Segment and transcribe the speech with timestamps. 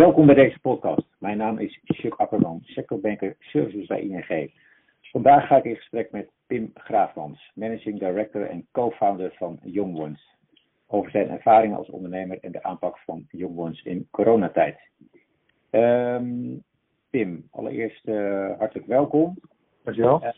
[0.00, 1.06] Welkom bij deze podcast.
[1.18, 4.52] Mijn naam is Chuck Akkerman, sectorbanker Services bij ING.
[5.00, 10.36] Vandaag ga ik in gesprek met Pim Graafmans, Managing Director en co-founder van Young Ones,
[10.86, 14.78] over zijn ervaringen als ondernemer en de aanpak van Young Ones in coronatijd.
[15.70, 16.62] Um,
[17.10, 19.38] Pim, allereerst uh, hartelijk welkom.
[19.82, 20.22] Dankjewel.
[20.24, 20.32] Uh,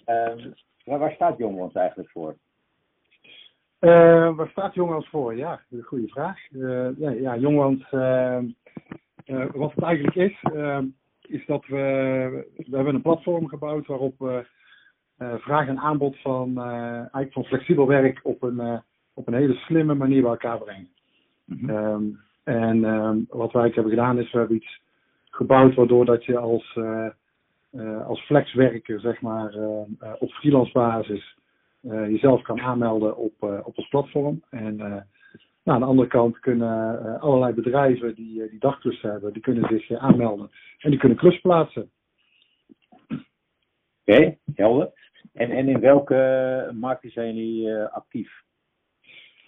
[0.84, 2.37] waar, waar staat Young Ones eigenlijk voor?
[3.83, 5.37] Uh, waar staat Jongwans voor?
[5.37, 6.38] Ja, goede vraag.
[6.51, 8.38] Ja, ja Jongwans, uh,
[9.53, 10.43] wat het eigenlijk is,
[11.21, 14.47] is dat we, we hebben een platform gebouwd waarop we
[15.19, 18.83] vraag en aanbod van, eigenlijk van flexibel werk op een,
[19.15, 20.89] op een hele slimme manier bij elkaar brengen.
[21.45, 22.21] Mm -hmm.
[22.45, 24.81] en um, wat wij hebben gedaan is, we hebben iets
[25.31, 26.79] gebouwd waardoor dat je als,
[28.07, 29.55] als flexwerker, zeg maar,
[30.19, 31.37] op freelance basis
[31.83, 34.42] jezelf kan aanmelden op, op ons platform.
[34.51, 35.07] En
[35.64, 39.98] nou, aan de andere kant kunnen allerlei bedrijven die, die dagklussen hebben, die kunnen zich
[39.98, 41.91] aanmelden en die kunnen klus plaatsen.
[43.08, 43.22] Oké,
[44.05, 44.90] okay, helder.
[45.33, 48.42] En, en in welke markten zijn jullie actief?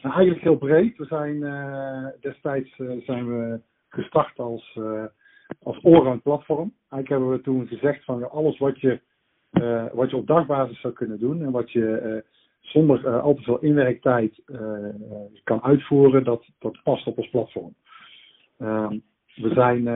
[0.02, 0.96] Nou, eigenlijk heel breed.
[0.96, 1.40] We zijn
[2.20, 4.78] destijds zijn we gestart als,
[5.62, 6.74] als allround platform.
[6.90, 9.00] Eigenlijk hebben we toen gezegd van alles wat je
[9.54, 12.32] uh, wat je op dagbasis zou kunnen doen en wat je uh,
[12.64, 14.42] zonder uh, al te veel inwerktijd
[15.44, 17.74] kan uitvoeren, dat, dat past op ons platform.
[18.58, 18.98] Ehm,
[19.34, 19.88] we zijn,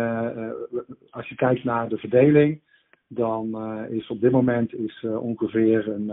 [1.10, 2.60] als je kijkt naar de verdeling,
[3.08, 3.58] dan
[3.90, 6.12] is op dit moment is, ongeveer een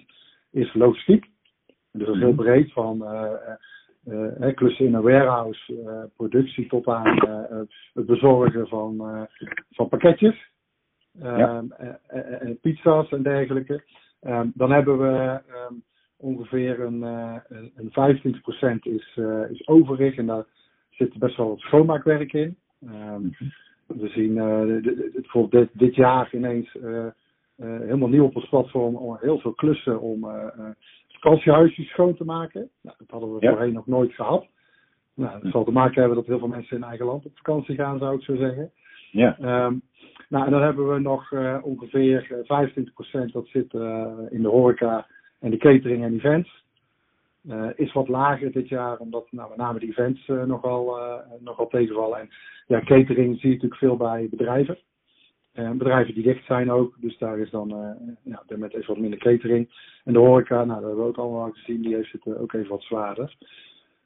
[0.00, 0.04] 40%
[0.50, 1.26] is logistiek.
[1.92, 2.42] Dus dat is heel mhm.
[2.42, 3.02] breed van
[4.08, 7.60] uh, klussen in een warehouse, uh, productie tot aan uh,
[7.94, 9.26] het bezorgen van,
[9.70, 10.50] van pakketjes
[11.12, 11.64] ja.
[12.06, 13.82] en, pizza's en dergelijke.
[14.22, 15.82] Um, dan hebben we um,
[16.16, 17.36] ongeveer een, uh,
[17.76, 17.90] een
[18.76, 20.44] 25% is, uh, is overig en daar
[20.90, 22.56] zit best wel wat schoonmaakwerk in.
[22.84, 23.36] Um,
[23.86, 24.34] we zien
[25.12, 26.76] bijvoorbeeld dit, dit, jaar ineens
[27.56, 30.26] helemaal nieuw op ons platform heel veel klussen om
[31.08, 32.70] vakantiehuisjes schoon te maken.
[32.80, 33.50] Nou, dat hadden we ja.
[33.50, 34.46] voorheen nog nooit gehad.
[35.14, 37.74] Nou, dat zal te maken hebben dat heel veel mensen in eigen land op vakantie
[37.74, 38.70] gaan, zou ik zo zeggen.
[39.10, 39.64] Ja.
[39.64, 39.82] Um,
[40.28, 42.44] nou, en dan hebben we nog uh, ongeveer
[43.28, 45.06] 25% dat zit uh, in de horeca
[45.40, 46.66] en de catering en events.
[47.46, 50.98] Uh, is wat lager dit jaar, omdat nou, met name de events nogal,
[51.40, 52.18] nogal tegenvallen.
[52.18, 52.28] En
[52.66, 54.78] ja, catering zie je natuurlijk veel bij bedrijven.
[55.52, 57.68] bedrijven die dicht zijn ook, dus daar is dan
[58.22, 59.70] ja, met even wat minder catering.
[60.04, 62.70] En de horeca, nou, dat hebben we ook allemaal gezien, die heeft het ook even
[62.70, 63.36] wat zwaarder.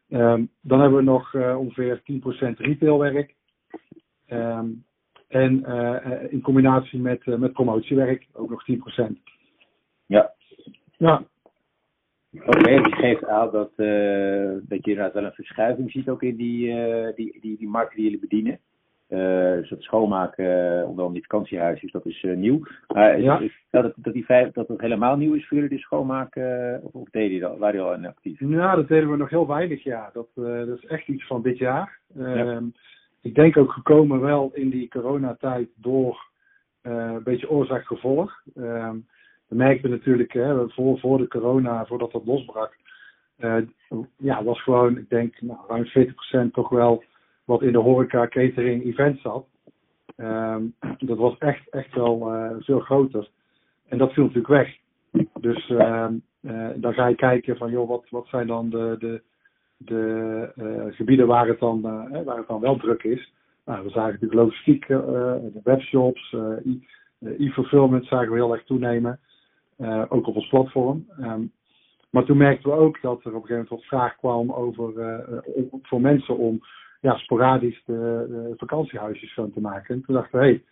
[0.09, 2.03] Um, dan hebben we nog ongeveer 10%
[2.57, 3.35] retailwerk.
[4.29, 4.85] Um,
[5.33, 8.65] en uh, in combinatie met, uh, met promotiewerk ook nog
[9.01, 9.13] 10%.
[10.07, 10.33] Ja.
[10.97, 11.25] Ja.
[12.35, 16.23] Oké, okay, die geeft aan dat, uh, dat je inderdaad wel een verschuiving ziet ook
[16.23, 16.75] in die,
[17.15, 18.59] die, die, die markt die jullie bedienen.
[19.09, 22.61] dus het schoonmaken, onder andere die vakantiehuisjes, dat is nieuw.
[22.89, 23.43] Maar ja.
[23.71, 27.11] dat, dat, die vijf, dat het helemaal nieuw is voor jullie, die schoonmaken, of, of
[27.11, 28.41] deden jullie dat, waren jullie al in actief?
[28.41, 30.11] Nou, dat deden we nog heel weinig, ja.
[30.13, 32.01] Dat, dat is echt iets van dit jaar.
[32.15, 32.63] Ja.
[33.23, 36.31] Ehm, ik denk ook gekomen wel in die coronatijd door
[36.83, 38.43] uh, een beetje oorzaak-gevolg.
[38.55, 38.91] Uh,
[39.49, 42.77] we merkten natuurlijk hè, voor, voor de corona, voordat dat losbrak,
[43.39, 43.57] uh,
[44.17, 45.85] ja, was gewoon, ik denk, nou, ruim
[46.49, 47.05] 40% toch wel
[47.45, 49.47] wat in de horeca, catering, events zat.
[50.17, 53.29] Um, dat was echt, echt wel uh, veel groter.
[53.89, 54.77] En dat viel natuurlijk weg.
[55.41, 56.09] Dus uh,
[56.75, 59.23] dan ga je kijken van, joh, wat, wat zijn dan de, de,
[59.85, 63.33] de uh, gebieden waar het, dan, uh, waar het dan wel druk is.
[63.65, 64.99] Nou, we zagen natuurlijk logistiek, uh,
[65.53, 66.37] de webshops,
[67.21, 69.19] e-fulfillment zagen we heel erg toenemen.
[70.09, 71.07] ook op ons platform.
[71.21, 71.53] Um,
[72.11, 74.93] maar toen merkten we ook dat er op een gegeven moment wat vraag kwam over,
[75.83, 76.61] voor mensen om
[77.01, 79.95] ja, sporadisch de, de vakantiehuisjes schoon te maken.
[79.95, 80.63] En toen dachten we, hé, hey,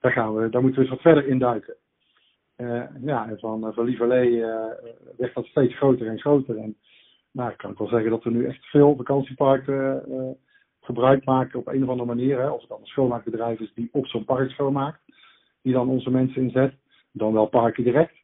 [0.00, 1.74] daar, daar moeten we eens wat verder induiken.
[2.56, 4.66] Uh, ja, en van, van Lieverlee uh,
[5.16, 6.56] werd dat steeds groter en groter.
[6.56, 6.76] En
[7.32, 10.30] nou, ik kan ook wel zeggen dat we nu echt veel vakantieparken uh,
[10.80, 12.40] gebruik maken op een of andere manier.
[12.40, 12.50] Hè.
[12.50, 15.00] Of het dan een schoonmaakbedrijf is die op zo'n park schoonmaakt.
[15.62, 16.74] Die dan onze mensen inzet.
[17.12, 18.14] Dan wel parken direct.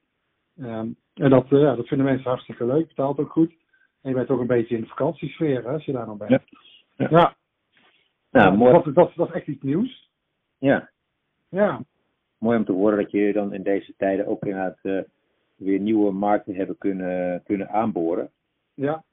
[0.56, 2.88] Um, en dat, uh, ja, dat vinden mensen hartstikke leuk.
[2.88, 3.52] Betaalt ook goed.
[4.02, 6.30] En je bent ook een beetje in de vakantiesfeer hè, als je daar dan bent.
[6.96, 7.08] Ja.
[7.10, 7.36] Ja.
[8.30, 8.50] ja.
[8.50, 8.72] Mooi.
[8.72, 10.10] Dat, dat, dat is echt iets nieuws.
[10.58, 10.90] Ja.
[11.48, 11.82] Ja.
[12.38, 15.02] Mooi om te horen dat je dan in deze tijden ook inderdaad uh,
[15.56, 18.30] weer nieuwe markten hebben kunnen, kunnen aanboren.
[18.78, 19.04] Ja.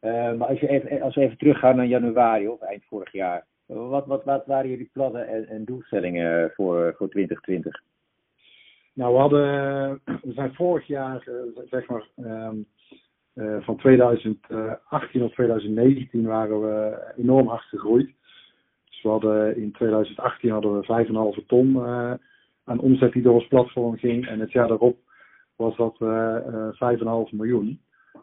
[0.00, 3.46] Uh, maar als, je even, als we even teruggaan naar januari of eind vorig jaar.
[3.66, 7.82] Wat, wat, wat waren jullie plannen en, en doelstellingen voor, voor 2020?
[8.94, 11.28] Nou, we hadden, we zijn vorig jaar,
[11.64, 18.14] zeg maar, uh, van 2018 tot 2019 waren we enorm hard gegroeid.
[18.84, 21.82] Dus we hadden in 2018 hadden we 5,5 ton
[22.64, 24.26] aan omzet die door ons platform ging.
[24.26, 24.98] En het jaar daarop
[25.56, 27.80] was dat uh, 5,5 miljoen.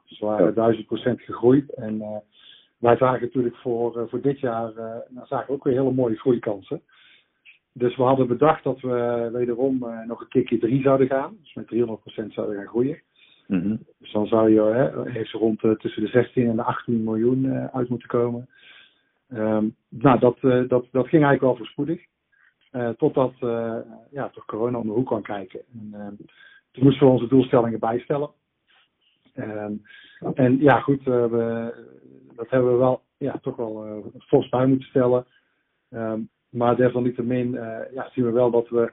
[0.07, 1.73] Dus we waren 1000 procent gegroeid.
[1.73, 2.23] En
[2.77, 4.71] wij zagen natuurlijk voor, voor dit jaar
[5.09, 6.81] nou, zagen ook weer hele mooie groeikansen.
[7.73, 9.77] Dus we hadden bedacht dat we wederom
[10.07, 11.37] nog een keer 3 zouden gaan.
[11.41, 13.01] Dus met 300% zouden gaan groeien.
[13.47, 13.79] Mm -hmm.
[13.99, 18.07] Dus dan zou je hè, rond tussen de 16 en de 18 miljoen uit moeten
[18.07, 18.47] komen.
[19.33, 22.01] Um, nou, dat, uh, dat, dat ging eigenlijk wel voorspoedig.
[22.97, 23.33] Totdat
[24.11, 25.61] ja, toch corona om de hoek kwam kijken.
[25.73, 26.07] En, uh,
[26.71, 28.29] toen moesten we onze doelstellingen bijstellen.
[29.37, 29.81] Um,
[30.33, 31.73] en ja, goed, we,
[32.35, 35.25] dat hebben we wel ja, toch wel fors bij moeten stellen.
[35.89, 37.51] Um, maar desalniettemin
[37.93, 38.91] ja, zien we wel dat we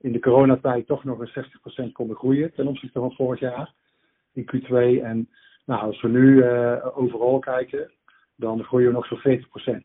[0.00, 3.72] in de coronatijd toch nog een 60% konden groeien ten opzichte van vorig jaar
[4.32, 5.02] in Q2.
[5.02, 5.28] En
[5.64, 6.44] nou, als we nu
[6.94, 7.90] overal kijken,
[8.36, 9.40] dan groeien we nog zo'n
[9.80, 9.82] 40%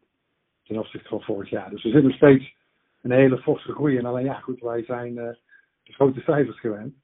[0.63, 1.69] ten opzichte van vorig jaar.
[1.69, 2.56] Dus we zitten nog steeds
[3.02, 3.98] een hele forse groei.
[3.98, 5.38] En alleen ja, goed, wij zijn de
[5.84, 6.96] grote cijfers gewend.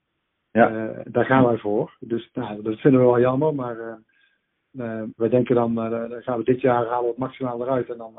[0.52, 0.72] Ja.
[0.72, 1.98] Uh, daar gaan wij voor.
[2.00, 3.78] Dus nou, dat vinden we wel jammer, maar
[4.72, 7.90] uh, wij denken dan, dan gaan we dit jaar halen we het maximaal eruit.
[7.90, 8.14] En dan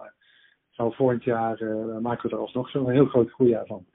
[0.70, 1.64] gaan we volgend jaar
[2.00, 3.86] maken we er alsnog zo'n heel groot groeijaar van.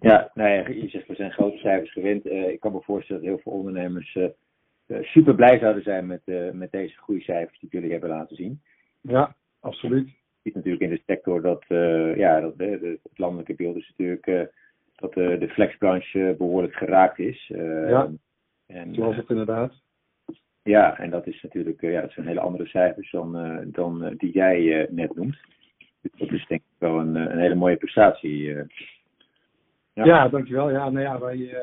[0.00, 2.26] Ja, nou ja, je zegt we zijn grote cijfers gewend.
[2.26, 6.22] ik kan me voorstellen dat heel veel ondernemers eh, super blij zouden zijn met,
[6.52, 8.62] met deze groeicijfers die jullie hebben laten zien.
[9.00, 10.06] Ja, absoluut.
[10.06, 14.50] Je ziet natuurlijk in de sector dat, uh, ja, dat het landelijke beeld is natuurlijk
[15.00, 17.46] dat de flexbranche behoorlijk geraakt is.
[17.88, 18.10] ja,
[18.66, 19.72] en, zoals het inderdaad.
[20.62, 24.88] Ja, en dat is natuurlijk ja, dat zijn hele andere cijfers dan, dan die jij
[24.90, 25.38] net noemt.
[26.00, 28.42] Dus dat is denk ik wel een, een hele mooie prestatie.
[29.92, 30.04] ja.
[30.04, 30.70] ja, dankjewel.
[30.70, 31.54] Ja, nou ja, wij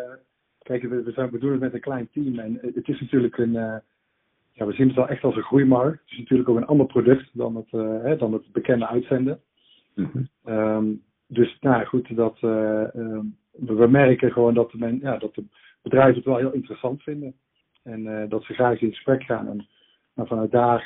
[0.68, 3.38] Kijk, we, we, zijn, we doen het met een klein team en het is natuurlijk
[3.38, 3.54] een.
[3.54, 3.76] Uh,
[4.52, 6.00] ja, we zien het wel echt als een groeimarkt.
[6.02, 9.42] Het is natuurlijk ook een ander product dan het, uh, hè, dan het bekende uitzenden.
[9.96, 10.28] Mm-hmm.
[10.46, 12.84] Um, dus nou goed, dat, uh,
[13.52, 15.44] we merken gewoon dat, men, ja, dat de
[15.82, 17.36] bedrijven het wel heel interessant vinden.
[17.84, 19.48] En dat ze graag in gesprek gaan.
[19.48, 19.68] En
[20.14, 20.86] nou, vanuit daar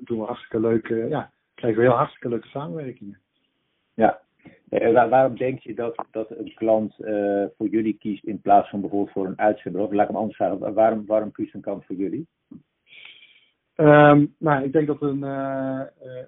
[0.00, 3.18] doen we hartstikke leuke, ja, krijgen we heel hartstikke leuke samenwerkingen.
[3.94, 4.20] Ja,
[5.08, 9.12] waarom denk je dat, dat een klant uh, voor jullie kiest in plaats van bijvoorbeeld
[9.12, 9.80] voor een uitzender?
[9.80, 12.26] Of laat ik hem anders vragen, waarom, waarom kiest een klant voor jullie?
[13.76, 15.82] Um, nou, ik denk dat een, uh,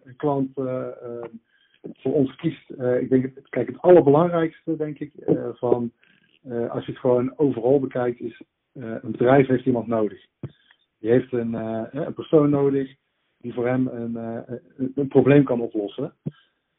[0.04, 0.54] een klant
[1.92, 2.70] voor ons kiest.
[3.00, 5.12] ik denk, kijk, het allerbelangrijkste, denk ik,
[5.52, 5.92] van
[6.68, 8.42] als je het gewoon overal bekijkt, is
[8.72, 10.26] een bedrijf heeft iemand nodig.
[10.98, 12.94] Die heeft een, een persoon nodig
[13.38, 16.14] die voor hem een, een, een probleem kan oplossen.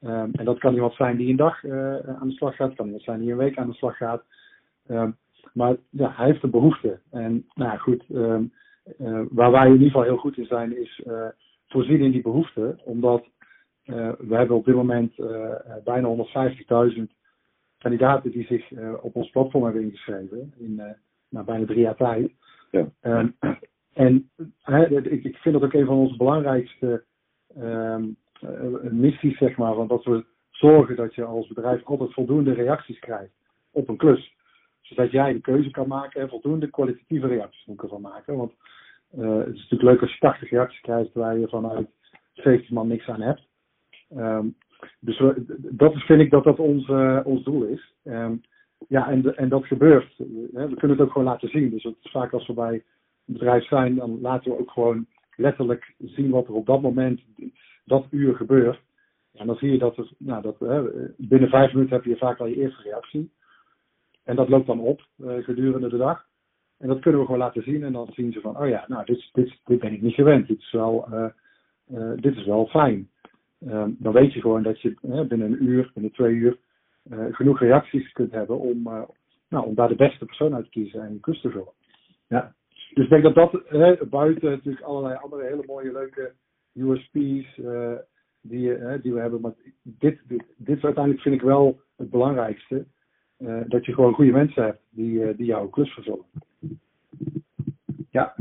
[0.03, 2.85] Um, en dat kan iemand zijn die een dag uh, aan de slag gaat, kan
[2.85, 4.23] iemand zijn die een week aan de slag gaat.
[4.87, 5.17] Um,
[5.53, 6.99] maar ja, hij heeft een behoefte.
[7.11, 8.53] En nou goed, um,
[8.99, 11.27] uh, waar wij in ieder geval heel goed in zijn, is uh,
[11.67, 12.79] voorzien in die behoefte.
[12.83, 13.27] Omdat
[14.19, 15.15] we hebben op dit moment
[15.83, 16.15] bijna
[16.95, 17.01] 150.000
[17.77, 18.71] kandidaten die zich
[19.01, 20.53] op ons platform hebben ingeschreven.
[20.57, 20.81] In
[21.29, 22.31] nou, bijna drie jaar tijd.
[22.71, 22.89] Ja.
[23.93, 24.29] en
[25.03, 27.03] ik, ik vind dat ook een van onze belangrijkste
[28.41, 32.53] eh, een missie, zeg maar, van dat we zorgen dat je als bedrijf altijd voldoende
[32.53, 33.33] reacties krijgt
[33.71, 34.35] op een klus.
[34.81, 38.37] Zodat jij de keuze kan maken en voldoende kwalitatieve reacties moet ervan maken.
[38.37, 38.53] Want
[39.17, 41.89] uh, het is natuurlijk leuk als je 80 reacties krijgt waar je vanuit
[42.33, 43.41] 70 man niks aan hebt.
[44.15, 44.55] Um,
[44.99, 47.93] dus we, dat vind ik dat dat ons, uh, ons doel is.
[48.03, 48.41] Um,
[48.87, 50.13] ja, en, en dat gebeurt.
[50.17, 51.69] We kunnen het ook gewoon laten zien.
[51.69, 56.29] Dus vaak als we bij een bedrijf zijn, dan laten we ook gewoon letterlijk zien
[56.29, 57.21] wat er op dat moment
[57.85, 58.81] dat uur gebeurt.
[59.33, 60.57] En dan zie je dat, het, nou, dat
[61.17, 63.31] binnen vijf minuten heb je vaak al je eerste reactie.
[64.23, 66.25] En dat loopt dan op uh, gedurende de dag.
[66.77, 67.83] En dat kunnen we gewoon laten zien.
[67.83, 70.47] En dan zien ze van, oh ja, nou, dit, dit, dit ben ik niet gewend.
[70.47, 73.09] Dit is wel, uh, dit is wel fijn.
[73.67, 76.57] Um, dan weet je gewoon dat je binnen een uur, binnen twee uur,
[77.31, 78.83] genoeg reacties kunt hebben om,
[79.49, 81.73] nou, om daar de beste persoon uit te kiezen en je te vullen.
[82.27, 82.53] Ja.
[82.93, 86.33] Dus ik denk dat dat buiten natuurlijk allerlei andere hele mooie, leuke
[86.73, 87.93] USP's uh,
[88.41, 89.41] die, die we hebben.
[89.41, 89.53] Maar
[89.83, 92.85] dit, dit, is uiteindelijk vind ik wel het belangrijkste.
[93.67, 96.29] Dat je gewoon goede mensen hebt die, die jouw klus verzorgen.
[98.09, 98.35] Ja.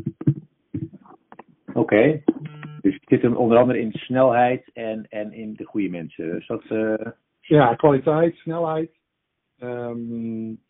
[1.73, 2.23] Oké.
[3.11, 6.37] Dus het zit hem onder andere in snelheid en, en in de goede mensen.
[6.37, 6.63] Is dat,
[7.41, 8.91] Ja, kwaliteit, snelheid.
[9.63, 10.61] Um,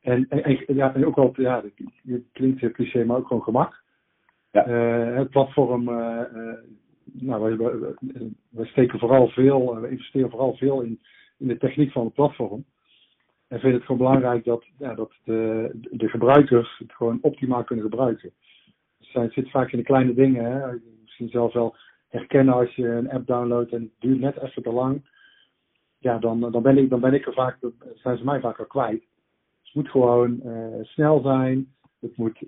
[0.00, 1.62] en, en, en, ja, en ook wel, ja,
[2.06, 3.82] het klinkt cliché, maar ook gewoon gemak.
[4.50, 4.68] Ja.
[5.18, 5.88] het platform
[7.12, 7.68] nou, wij,
[8.50, 11.00] wij, steken vooral veel, eh, we investeren vooral veel in,
[11.38, 12.64] in de techniek van het platform.
[13.48, 17.84] En vinden het gewoon belangrijk dat, ja, dat de, de gebruikers het gewoon optimaal kunnen
[17.84, 18.32] gebruiken.
[18.98, 20.44] Dus het zit vaak in de kleine dingen.
[20.44, 20.72] Hè.
[21.02, 21.76] Misschien zelf wel
[22.08, 25.16] herkennen als je een app downloadt en het duurt net even te lang.
[25.98, 27.58] Ja, dan, dan, ben, ik, dan ben ik er vaak,
[27.94, 29.02] zijn ze mij vaak al kwijt.
[29.62, 30.42] Het moet gewoon
[30.82, 31.74] snel zijn.
[32.00, 32.38] Het moet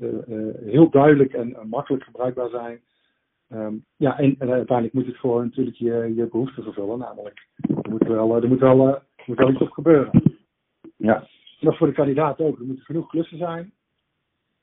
[0.65, 2.81] heel duidelijk en makkelijk gebruikbaar zijn.
[3.51, 6.99] Ehm, ja, en, uiteindelijk moet het gewoon natuurlijk je, je behoeften vervullen.
[6.99, 7.47] Namelijk,
[7.83, 10.23] er moet wel, er moet wel, er moet wel iets op gebeuren.
[10.97, 11.17] Ja.
[11.61, 12.59] En dat voor de kandidaat ook.
[12.59, 13.73] Er moeten genoeg klussen zijn.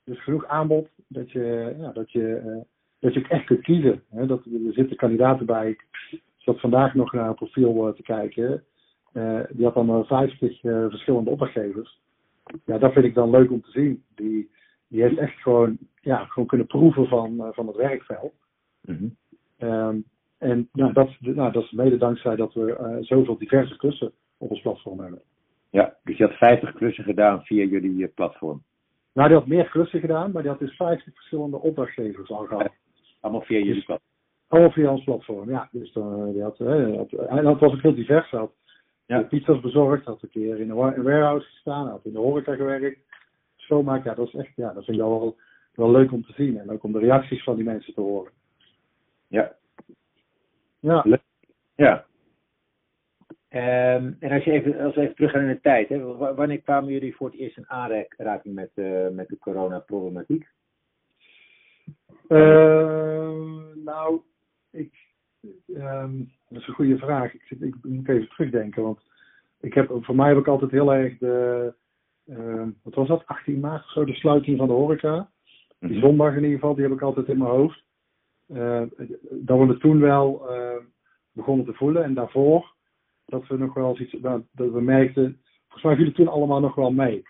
[0.04, 0.88] Dus genoeg aanbod.
[1.08, 2.64] Dat je, ja, dat je,
[3.00, 4.02] dat je ook echt kunt kiezen.
[4.10, 4.26] Hè?
[4.26, 5.70] Dat, er zitten kandidaten bij.
[5.70, 8.64] Ik zat vandaag nog naar een profiel uh, te kijken.
[9.12, 12.00] Uh, die had dan 50 verschillende opdrachtgevers.
[12.64, 14.02] Ja, dat vind ik dan leuk om te zien.
[14.14, 14.50] Die,
[14.88, 18.32] die heeft echt gewoon, ja, gewoon kunnen proeven van, van het werkveld.
[18.82, 18.96] Mm
[19.58, 20.04] -hmm.
[20.38, 24.60] en nou, dat, nou, dat is mede dankzij dat we zoveel diverse klussen op ons
[24.60, 25.22] platform hebben.
[25.70, 28.62] Ja, dus je had 50 klussen gedaan via jullie uh, platform.
[29.12, 32.72] Nou, die had meer klussen gedaan, maar die had dus 50 verschillende opdrachtgevers al gehad.
[33.20, 34.10] Allemaal via jullie platform?
[34.48, 35.68] Allemaal via ons platform, ja.
[35.72, 38.30] Dus uh, die had, uh, had, en dat was ook heel divers.
[38.30, 38.52] Had
[39.06, 39.22] ja.
[39.22, 43.00] pizza's bezorgd, had een keer in een warehouse gestaan, had in de horeca gewerkt.
[43.56, 45.36] Schoonmaak, ja, dat is echt, ja, dat vind ik wel,
[45.74, 46.58] wel leuk om te zien.
[46.58, 48.32] En ook om de reacties van die mensen te horen.
[49.26, 49.56] Ja.
[50.80, 51.04] Ja.
[51.74, 52.06] Ja,
[53.50, 56.92] Um, en als, je even, als we even teruggaan in de tijd, hè, wanneer kwamen
[56.92, 60.48] jullie voor het eerst in aanraking met, uh, met de coronaproblematiek?
[62.28, 63.38] Uh,
[63.84, 64.20] nou,
[64.70, 64.92] ik,
[65.68, 67.34] um, dat is een goede vraag.
[67.34, 69.00] Ik, zit, ik moet even terugdenken, want
[69.60, 71.74] ik heb, voor mij heb ik altijd heel erg de,
[72.26, 75.30] uh, wat was dat, 18 maart of zo, de sluiting van de horeca.
[75.78, 76.00] Die mm-hmm.
[76.00, 77.84] zondag in ieder geval, die heb ik altijd in mijn hoofd.
[78.48, 78.82] Uh,
[79.30, 80.46] dat we het toen wel
[81.32, 82.76] begonnen te voelen en daarvoor
[83.28, 86.74] dat we nog wel iets, dat, dat we merkten, volgens mij vielen toen allemaal nog
[86.74, 87.22] wel mee.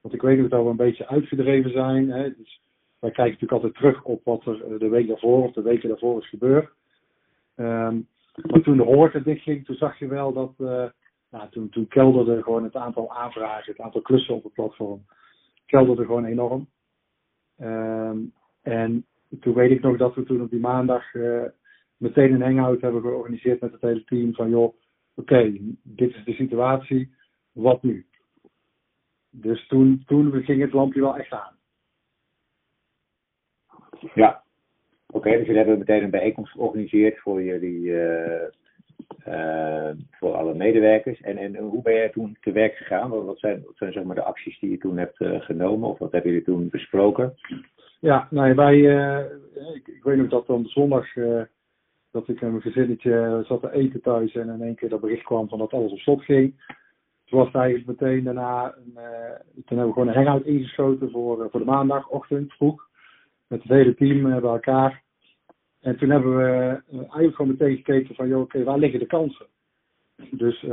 [0.00, 2.10] Want ik weet nog dat we een beetje uitgedreven zijn.
[2.10, 2.36] Hè?
[2.36, 2.62] Dus
[3.00, 5.88] wij kijken natuurlijk altijd terug op wat er eh, de week daarvoor of de weken
[5.88, 6.70] daarvoor is gebeurd.
[7.56, 10.84] Um, maar toen de horeca dichtging, toen zag je wel dat, uh,
[11.30, 15.04] nou, toen, toen kelderde gewoon het aantal aanvragen, het aantal klussen op het platform,
[15.66, 16.68] kelderde gewoon enorm.
[17.60, 19.06] Um, en
[19.40, 21.44] toen weet ik nog dat we toen op die maandag uh,
[21.96, 24.74] meteen een hangout hebben georganiseerd met het hele team van joh,
[25.14, 27.14] oké, dit is de situatie,
[27.52, 28.06] wat nu?
[29.30, 31.58] Dus toen, toen ging het lampje wel echt aan.
[34.14, 34.42] Ja,
[35.06, 38.42] oké, dus jullie hebben meteen een bijeenkomst georganiseerd voor jullie, uh,
[39.28, 41.20] uh, voor alle medewerkers.
[41.20, 43.24] En, en hoe ben jij toen te werk gegaan?
[43.24, 45.98] Wat zijn, wat zijn zeg maar de acties die je toen hebt uh, genomen of
[45.98, 47.34] wat hebben jullie toen besproken?
[48.00, 48.78] Ja, nou, wij,
[49.74, 51.06] ik, ik, weet nog dat dan zondag
[52.10, 55.24] dat ik met mijn gezinnetje zat te eten thuis en in één keer dat bericht
[55.24, 56.54] kwam van dat alles op slot ging.
[57.24, 58.92] Toen was het eigenlijk meteen daarna, een,
[59.54, 62.89] toen hebben we gewoon een hangout ingeschoten voor, voor de maandagochtend vroeg.
[63.50, 65.02] Met het hele team uh, bij elkaar.
[65.80, 69.46] En toen hebben we eigenlijk gewoon meteen gekeken van, joh, oké, waar liggen de kansen?
[70.30, 70.66] Dus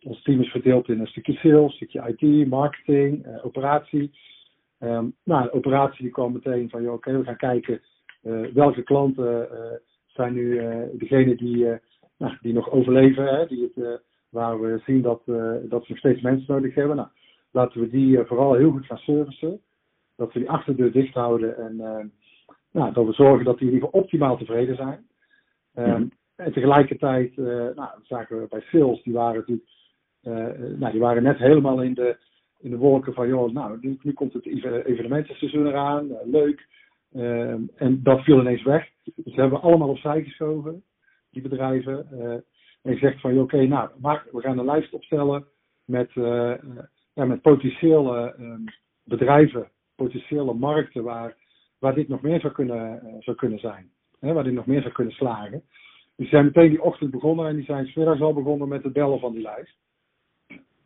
[0.00, 4.10] ons team is verdeeld in een stukje sales, een stukje IT, marketing, operatie.
[4.80, 7.80] Um, nou, de operatie die kwam meteen van, oké, we gaan kijken
[8.54, 9.48] welke klanten
[10.06, 10.60] zijn nu
[10.92, 11.66] degenen die,
[12.18, 15.22] nou, die nog overleven, hè, die het, waar we zien dat,
[15.68, 16.96] dat ze nog steeds mensen nodig hebben.
[16.96, 17.08] Nou,
[17.50, 19.60] laten we die vooral heel goed gaan servicen.
[20.18, 21.76] Dat we die achterdeur dicht houden en
[22.72, 25.06] nou, dat we zorgen dat die geval optimaal tevreden zijn.
[25.74, 29.68] Um, En tegelijkertijd nou, zagen we bij sales, die waren natuurlijk
[30.78, 32.16] nou, die waren net helemaal in de,
[32.58, 34.46] in de wolken van, joh, nou, nu, nu komt het
[34.86, 36.66] evenementenseizoen eraan, leuk.
[37.12, 38.88] Ehm, en dat viel ineens weg.
[39.04, 40.82] Dus we hebben allemaal opzij geschoven,
[41.30, 42.08] die bedrijven.
[42.12, 42.32] Uh,
[42.82, 43.90] en je zegt van, oké, okay, nou,
[44.32, 45.46] we gaan een lijst opstellen
[45.84, 46.54] met, uh,
[47.12, 48.54] ja, met potentiële uh,
[49.04, 49.68] bedrijven,
[49.98, 51.36] potentiële markten waar,
[51.78, 53.90] waar dit nog meer zou kunnen, zou kunnen zijn.
[54.20, 55.50] Hè, waar dit nog meer zou kunnen slagen.
[55.50, 58.92] Dus die zijn meteen die ochtend begonnen en die zijn smiddags al begonnen met het
[58.92, 59.76] bellen van die lijst.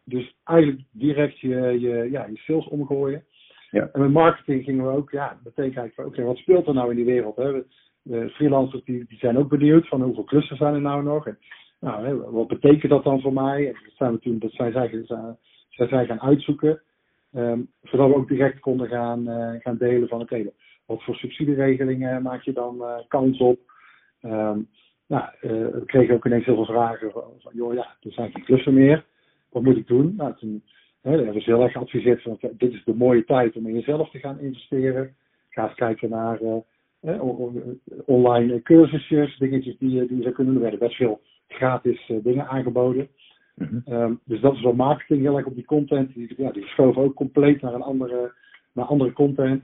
[0.04, 3.24] Dus eigenlijk direct je, je, ja, je sales omgooien.
[3.70, 3.88] Ja.
[3.92, 6.90] En met marketing gingen we ook, ja, meteen kijken van, oké, wat speelt er nou
[6.90, 7.36] in die wereld?
[7.36, 7.62] Hè?
[8.02, 11.26] De freelancers die, die zijn ook benieuwd van hoeveel klussen zijn er nou nog?
[11.26, 11.38] En,
[11.80, 13.66] nou, hè, wat betekent dat dan voor mij?
[13.66, 15.04] En dat zijn we toen, dat zij, zij,
[15.68, 16.82] zij zijn gaan uitzoeken.
[17.36, 20.50] Um, zodat we ook direct konden gaan, uh, gaan delen van, oké,
[20.86, 23.58] wat voor subsidieregelingen maak je dan uh, kans op?
[24.22, 24.68] Um,
[25.06, 28.44] nou, uh, we kregen ook ineens heel veel vragen van, joh, ja, er zijn geen
[28.44, 29.04] klussen meer.
[29.50, 30.14] Wat moet ik doen?
[30.16, 30.34] Nou,
[31.02, 34.10] Hè, hebben ze heel erg geadviseerd van dit is de mooie tijd om in jezelf
[34.10, 35.14] te gaan investeren.
[35.48, 37.22] Ga eens kijken naar uh,
[38.04, 40.62] online cursusjes, dingetjes die, die je zou kunnen doen.
[40.62, 43.08] Er werden best veel gratis dingen aangeboden.
[43.54, 43.82] Mm-hmm.
[43.94, 46.14] Um, dus dat is wel marketing heel erg op die content.
[46.14, 48.34] Die, ja, die schoven ook compleet naar een andere,
[48.72, 49.62] naar andere content.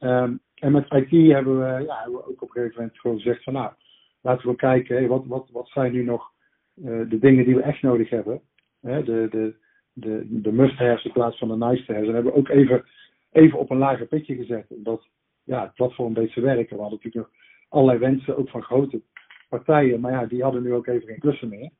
[0.00, 3.42] Um, en met IT hebben we, ja, we ook op een gegeven moment gewoon gezegd
[3.42, 3.72] van nou,
[4.20, 6.32] laten we kijken, wat, wat, wat zijn nu nog
[6.74, 8.40] de dingen die we echt nodig hebben.
[8.80, 9.54] De, de,
[9.92, 12.08] de, de must-haves in plaats van de nice-to-haves.
[12.08, 12.84] En hebben we ook even,
[13.32, 14.66] even op een lager pitje gezet.
[14.68, 15.08] Dat
[15.44, 16.76] ja, het platform een beetje werken.
[16.76, 19.02] We hadden natuurlijk nog allerlei wensen, ook van grote
[19.48, 20.00] partijen.
[20.00, 21.70] Maar ja, die hadden nu ook even geen klussen meer.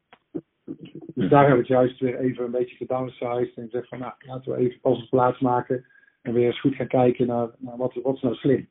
[1.14, 3.56] Dus daar hebben we het juist weer even een beetje gedownsized.
[3.56, 5.84] En gezegd van, nou, laten we even pas op plaats maken.
[6.22, 8.68] En weer eens goed gaan kijken naar, naar wat, wat is nou slim.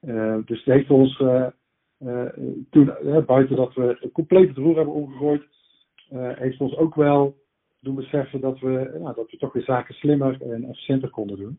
[0.00, 1.46] Uh, dus heeft ons uh,
[2.00, 2.28] uh,
[2.70, 2.92] toen,
[3.26, 5.42] buiten dat we compleet het roer hebben omgegooid,
[6.14, 7.36] heeft ons ook wel
[7.80, 11.58] doen beseffen dat we, nou, dat we toch weer zaken slimmer en efficiënter konden doen.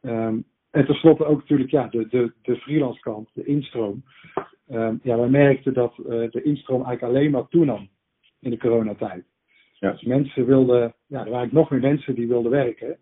[0.00, 4.04] Um, en tenslotte ook natuurlijk ja, de, de, de freelance kant, de instroom.
[4.70, 7.88] Um, ja, wij merkten dat de instroom eigenlijk alleen maar toenam
[8.44, 9.24] in de coronatijd.
[9.72, 9.90] Ja.
[9.90, 12.98] Dus mensen wilden, ja, er waren nog meer mensen die wilden werken.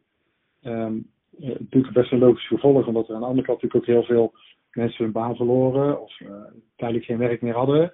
[0.63, 4.17] Um, natuurlijk best een logisch gevolg, omdat er aan de andere kant natuurlijk ook heel
[4.17, 4.33] veel
[4.73, 6.29] mensen hun baan verloren of uh,
[6.77, 7.93] tijdelijk geen werk meer hadden.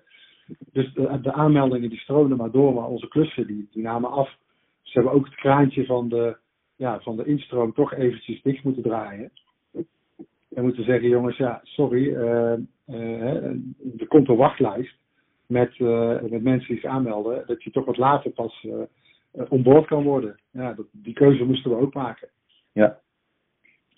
[0.73, 4.37] Dus de, de, aanmeldingen die stroomden maar door, maar onze klussen die, die namen af.
[4.83, 6.37] Ze hebben ook het kraantje van de,
[6.77, 9.31] ja, van de instroom toch eventjes dicht moeten draaien
[10.55, 12.55] en moeten zeggen, jongens, ja, sorry, uh,
[12.87, 13.45] uh,
[13.99, 14.97] er komt een wachtlijst
[15.49, 18.67] met, uh, met mensen die zich aanmelden, dat je toch wat later pas
[19.49, 20.41] onboord kan worden.
[20.51, 22.29] Ja, dat, die keuze moesten we ook maken.
[22.73, 23.01] Ja.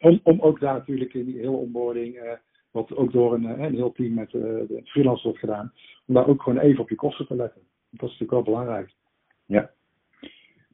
[0.00, 2.38] Om, om ook daar natuurlijk in die hele onboarding,
[2.70, 5.72] wat ook door een, een heel team met de freelancers wordt gedaan,
[6.06, 7.60] om daar ook gewoon even op je kosten te letten.
[7.90, 8.94] Dat is natuurlijk wel belangrijk.
[9.46, 9.70] Ja.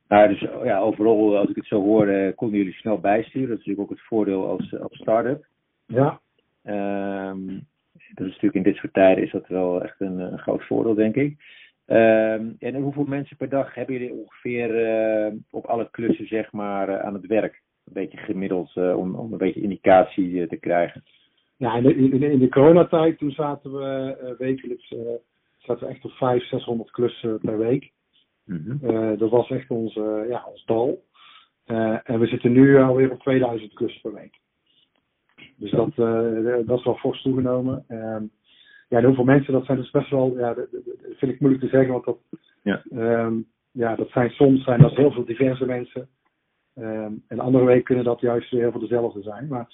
[0.08, 3.48] Nou, dus ja, overal, als ik het zo hoor, konden jullie snel bijsturen.
[3.48, 5.46] Dat is natuurlijk ook het voordeel als, als start-up.
[5.86, 6.20] Ja.
[6.64, 7.66] Um,
[8.14, 10.94] dat is natuurlijk in dit soort tijden is dat wel echt een, een groot voordeel,
[10.94, 11.36] denk ik.
[11.88, 16.88] Um, en hoeveel mensen per dag hebben jullie ongeveer uh, op alle klussen zeg maar,
[16.88, 17.62] uh, aan het werk?
[17.84, 21.04] Een beetje gemiddeld uh, om, om een beetje indicatie te krijgen.
[21.56, 24.94] Ja, in de, in de, in de coronatijd toen zaten we wekelijks
[25.58, 27.90] zaten we echt op 500, 600 klussen per week.
[28.44, 29.18] Mm -hmm.
[29.18, 31.04] dat was echt onze, ja, ons dal.
[32.04, 34.38] en we zitten nu alweer op 2000 klussen per week.
[35.56, 37.84] Dus dat, uh, dat is wel fors toegenomen.
[37.88, 38.30] Um,
[38.88, 40.68] ja, en hoeveel mensen, dat zijn dus best wel, ja, dat,
[41.16, 42.18] vind ik moeilijk te zeggen, want dat,
[42.62, 42.82] ja.
[42.92, 46.08] Um, ja, dat zijn soms zijn dat heel veel diverse mensen.
[46.74, 49.48] Um, en andere week kunnen dat juist weer heel veel dezelfde zijn.
[49.48, 49.66] Maar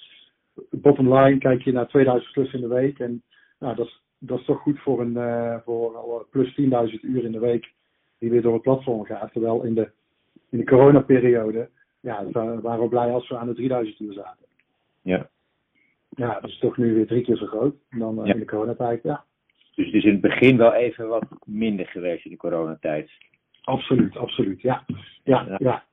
[0.69, 2.99] bottom line kijk je naar 2000 plus in de week.
[2.99, 3.23] En
[3.59, 6.55] nou, dat, is, dat is toch goed voor een uh, voor plus 10.000
[7.01, 7.71] uur in de week
[8.19, 9.31] die weer door het platform gaat.
[9.31, 9.91] Terwijl in de,
[10.49, 11.69] in de coronaperiode,
[11.99, 14.45] ja, waren we blij als we aan de 3000 uur zaten.
[15.01, 15.29] Ja
[16.15, 18.33] ja, dat is toch nu weer drie keer zo groot dan ja.
[18.33, 19.03] in de coronatijd.
[19.03, 19.23] Ja.
[19.75, 23.11] Dus het is in het begin wel even wat minder geweest in de coronatijd.
[23.61, 24.61] Absoluut, absoluut.
[24.61, 24.85] Ja,
[25.23, 25.55] ja, ja.
[25.59, 25.83] ja.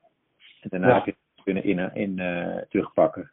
[0.61, 1.13] En daarna ja.
[1.45, 3.31] kunnen in, in uh, terugpakken.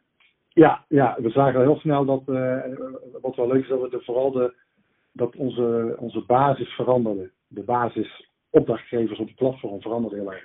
[0.48, 2.62] Ja, ja, we zagen heel snel dat, uh,
[3.20, 4.54] wat wel leuk is, dat we de, vooral de,
[5.12, 7.30] dat onze, onze basis veranderde.
[7.48, 10.44] De basis opdrachtgevers op het platform veranderde heel erg.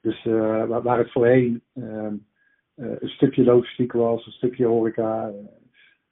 [0.00, 2.12] Dus uh, waar, waar het voorheen uh, eh,
[2.76, 5.32] een stukje logistiek was, een stukje horeca.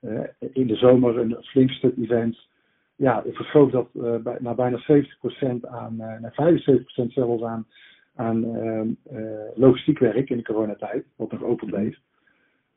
[0.05, 2.49] Eh, eh, in de zomer een flink stuk events.
[2.97, 7.67] Ja, ik verschoof dat bij, naar bijna 70% aan, naar 75% zelfs aan,
[8.15, 8.89] aan ehm,
[9.55, 11.99] logistiek werk in de coronatijd, wat nog open bleef.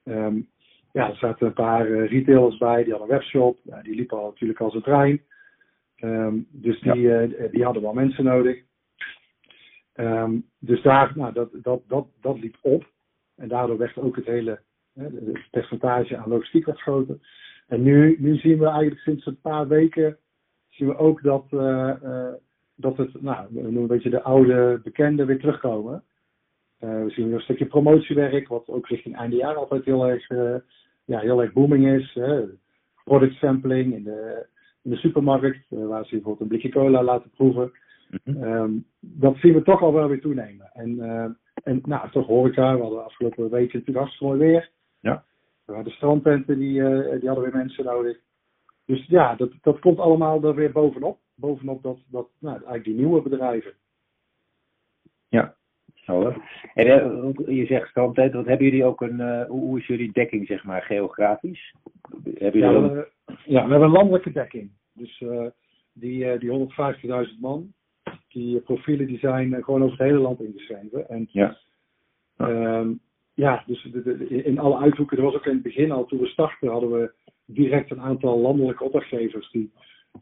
[0.03, 0.49] Um,
[0.91, 4.25] ja, er zaten een paar retailers bij, die hadden een webshop, ja, die liepen al,
[4.25, 5.21] natuurlijk als een trein.
[5.99, 7.27] Um, dus die, ja.
[7.51, 8.61] die hadden wel mensen nodig.
[9.95, 12.95] Um, dus daar, nou, dat, dat, dat, dat liep op.
[13.37, 14.59] En daardoor werd ook het hele
[14.93, 17.17] het percentage aan logistiek wat groter.
[17.67, 20.17] En nu, nu zien we eigenlijk sinds een paar weken
[20.77, 22.33] zien we ook dat, uh, uh,
[22.75, 26.03] dat het, nou, we noemen een beetje de oude bekenden weer terugkomen.
[26.79, 30.27] Uh, we zien weer een stukje promotiewerk, wat ook richting einde jaar altijd heel erg,
[31.05, 32.19] ja, heel erg booming is.
[33.03, 34.45] Product sampling in de,
[34.83, 37.71] in de supermarkt, waar ze bijvoorbeeld een blikje cola laten proeven.
[38.23, 38.85] Mm -hmm.
[38.99, 40.69] dat zien we toch al wel weer toenemen.
[40.73, 40.97] En
[41.63, 42.75] en nou, toch horeca.
[42.75, 44.69] We hadden afgelopen weken natuurlijk hartstikke mooi weer.
[44.99, 45.23] Ja.
[45.65, 48.19] We hadden strandtenten, die, uh, die hadden weer mensen nodig.
[48.85, 51.19] Dus ja, dat, dat komt allemaal er weer bovenop.
[51.35, 53.73] Bovenop dat, dat nou, eigenlijk die nieuwe bedrijven.
[55.29, 55.55] Ja,
[55.93, 56.33] zo.
[56.73, 60.47] En uh, je zegt strandtent, wat hebben jullie ook een, uh, hoe is jullie dekking,
[60.47, 61.73] zeg maar, geografisch?
[62.23, 64.71] Hebben jullie ja, we, ja, we hebben een landelijke dekking.
[64.93, 65.23] Dus
[65.93, 66.67] die, die
[67.29, 67.73] 150.000 man,
[68.37, 71.09] die profielen die zijn eh, gewoon over het hele land ingeschreven.
[71.09, 71.57] En, ja.
[72.37, 72.99] Um,
[73.33, 76.19] ja, dus de, de, in alle uithoeken, er was ook in het begin al, toen
[76.19, 77.11] we startten, hadden we
[77.45, 79.71] direct een aantal landelijke opdrachtgevers die,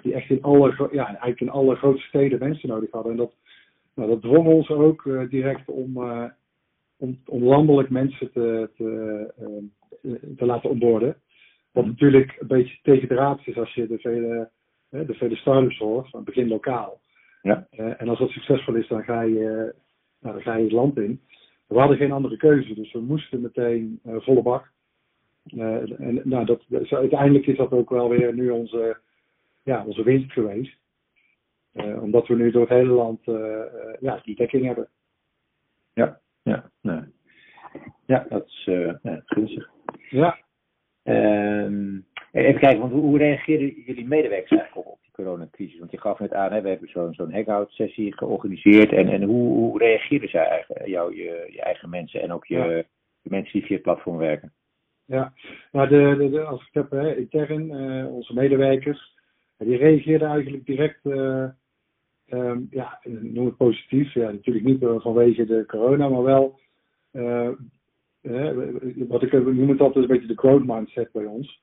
[0.01, 3.11] die echt in alle, ja, eigenlijk in alle grote steden mensen nodig hadden.
[3.11, 3.33] En dat,
[3.95, 6.25] nou, dat dwong ons ook uh, direct om, uh,
[6.97, 8.87] om, om landelijk mensen te, te,
[10.01, 11.15] uh, te laten onboorden.
[11.71, 14.49] Wat natuurlijk een beetje tegen de raad is als je de vele
[14.89, 16.99] de vele start-ups hoort, van begin lokaal.
[17.45, 17.67] Ja.
[17.69, 19.81] Eh, en als dat succesvol is, dan ga je, eh,
[20.19, 21.21] nou, dan ga je het land in.
[21.67, 24.71] We hadden geen andere keuze, dus we moesten meteen eh, volle bak.
[25.45, 28.97] En nou, dat, dus uiteindelijk is dat ook wel weer nu onze,
[29.63, 30.77] ja, onze winst geweest.
[32.01, 33.21] Omdat we nu door het hele land
[33.99, 34.87] ja, die dekking hebben.
[35.93, 37.01] Ja, ja, nee.
[38.05, 38.63] ja dat is
[39.01, 39.69] ja, gunstig.
[40.09, 40.45] Ja,
[41.05, 41.99] Ehm,
[42.31, 45.79] even kijken, want hoe, hoe reageren jullie medewerkers eigenlijk op, coronacrisis?
[45.79, 48.91] Want je gaf net aan, hè, we hebben zo'n zo'n hangout sessie georganiseerd.
[48.91, 52.55] En, en hoe, hoe reageren zij eigenlijk, jou, je, je eigen mensen en ook je,
[52.57, 52.65] Ja.
[53.21, 54.51] de mensen die via het platform werken?
[55.05, 55.33] ja.
[55.71, 59.13] Nou, de, de, de, als ik het heb, hè, intern, eh, onze medewerkers,
[59.57, 61.45] die reageerden eigenlijk direct, eh,
[62.27, 64.13] ehm, ja, noem het positief.
[64.13, 66.59] Ja, natuurlijk niet eh, vanwege de corona, maar wel,
[67.11, 67.47] eh,
[68.21, 68.51] eh,
[69.07, 71.61] wat ik ik noem het altijd een beetje de growth mindset bij ons.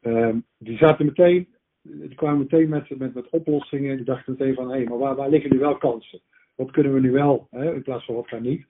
[0.00, 1.48] Ehm, die zaten meteen,
[1.82, 3.96] die kwamen meteen met, met, met oplossingen.
[3.96, 6.20] Die dachten meteen van, hé, hey, maar waar, waar liggen nu wel kansen?
[6.54, 8.66] Wat kunnen we nu wel, hè, in plaats van wat kan niet?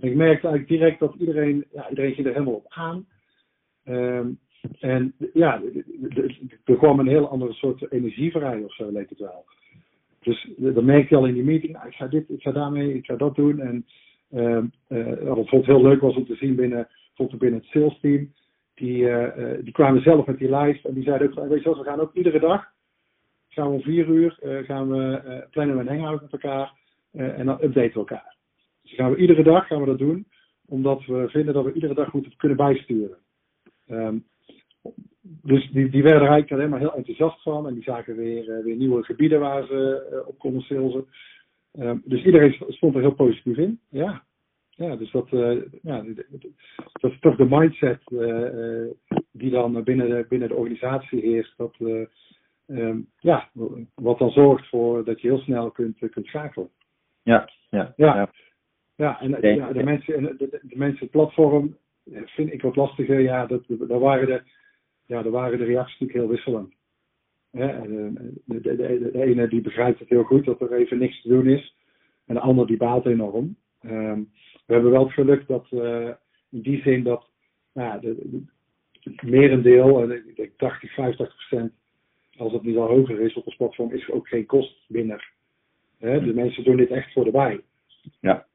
[0.00, 3.06] En ik merkte eigenlijk direct dat iedereen, ja, iedereen ging er helemaal op aan.
[3.84, 4.28] Ehm,
[4.80, 5.62] en ja,
[6.64, 9.44] er kwam een heel andere soort energie vrij of zo, leek het wel.
[10.20, 11.72] Dus dat merkte je al in die meeting.
[11.72, 13.60] Nou, ik ga dit, ik ga daarmee, ik ga dat doen.
[13.60, 13.86] En
[14.30, 16.88] ehm, eh, wat vond heel leuk was om te zien binnen,
[17.38, 18.32] binnen het sales team.
[18.76, 21.68] Die, eh, eh, die kwamen zelf met die lijst en die zeiden ook, weet je
[21.68, 22.64] wat, we gaan ook iedere dag,
[23.48, 26.72] gaan we om vier uur, eh, gaan we plannen een hangout met elkaar
[27.12, 28.36] en dan updaten we elkaar.
[28.82, 30.26] Dus gaan we iedere dag gaan we dat doen,
[30.66, 33.16] omdat we vinden dat we iedere dag goed kunnen bijsturen.
[33.86, 34.18] Ehm,
[35.22, 37.66] dus die, die werden er eigenlijk alleen maar heel enthousiast van.
[37.66, 41.06] En die zagen weer, weer nieuwe gebieden waar ze op konden salesen.
[41.72, 43.80] Ehm, dus iedereen stond er heel positief in.
[43.88, 44.22] Ja,
[44.76, 46.04] ja dus dat, eh, ja,
[47.00, 48.90] dat is toch de mindset eh, eh,
[49.32, 51.56] die dan binnen de, binnen de organisatie heerst.
[51.56, 52.06] Dat, eh,
[52.66, 53.48] ehm, ja,
[53.94, 56.68] wat dan zorgt voor dat je heel snel kunt, kunt schakelen.
[57.22, 58.30] Ja, ja, Ja.
[58.96, 61.76] Ja, en ja, de, mensen, en de, de, de mensen, het platform
[62.24, 63.20] vind ik wat lastiger.
[63.20, 64.42] Ja, dat, daar waren de,
[65.06, 66.74] ja, daar waren de reacties natuurlijk heel wisselend.
[67.50, 68.76] De, de, de,
[69.12, 71.74] de ene die begrijpt het heel goed dat er even niks te doen is.
[72.26, 73.56] En de ander die baalt enorm.
[73.88, 74.20] Ehm,
[74.66, 75.66] we hebben wel het geluk dat
[76.50, 77.28] in die zin dat
[77.72, 78.42] nou, de, de,
[79.00, 81.72] het merendeel, en ik denk 80, 85 procent,
[82.36, 85.32] als het niet al hoger is op ons platform, is ook geen kostwinner.
[85.98, 87.60] Hè, de mensen doen dit echt voor de bij.
[88.20, 88.46] Ja.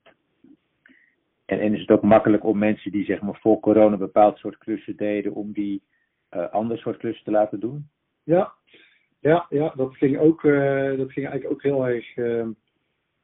[1.46, 4.38] En, en is het ook makkelijk om mensen die zeg maar voor corona een bepaald
[4.38, 5.82] soort klussen deden, om die
[6.30, 7.90] eh ander soort klussen te laten doen?
[8.24, 8.54] Ja,
[9.20, 12.48] ja, ja dat ging ook, eh, dat ging eigenlijk ook heel erg, eh,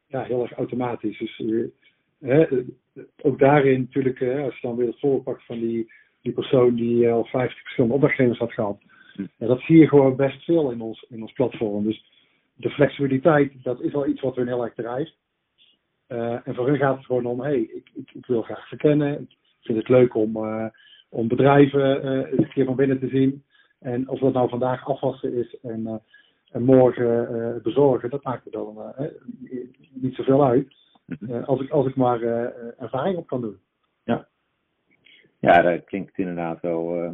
[0.08, 1.18] ja, heel erg automatisch.
[1.18, 1.66] Dus eh,
[2.20, 2.58] hè, eh,
[3.22, 7.10] ook daarin natuurlijk, eh, als je dan weer het voorpakt van die, die persoon die
[7.10, 8.78] al 50 verschillende opdrachtgevers had gehad.
[9.14, 9.26] Hm.
[9.38, 11.84] Ja, dat zie je gewoon best veel in ons, in ons platform.
[11.84, 12.06] Dus
[12.56, 15.16] de flexibiliteit, dat is wel iets wat hun heel erg drijft.
[16.08, 19.22] Eh, en voor hun gaat het gewoon om, hey, ik, ik, ik wil graag verkennen.
[19.22, 20.66] Ik vind het leuk om, eh,
[21.10, 23.44] om bedrijven eh, een keer van binnen te zien.
[23.80, 25.96] En of dat nou vandaag afwassen is en, eh,
[26.52, 29.12] en morgen eh, bezorgen, dat maakt er dan eh, eh,
[29.94, 30.76] niet zoveel uit.
[31.08, 31.32] Mhm.
[31.34, 33.60] Eh, als, ik, als ik maar eh, ervaring op kan doen.
[35.40, 37.04] Ja, dat klinkt inderdaad wel.
[37.04, 37.12] eh,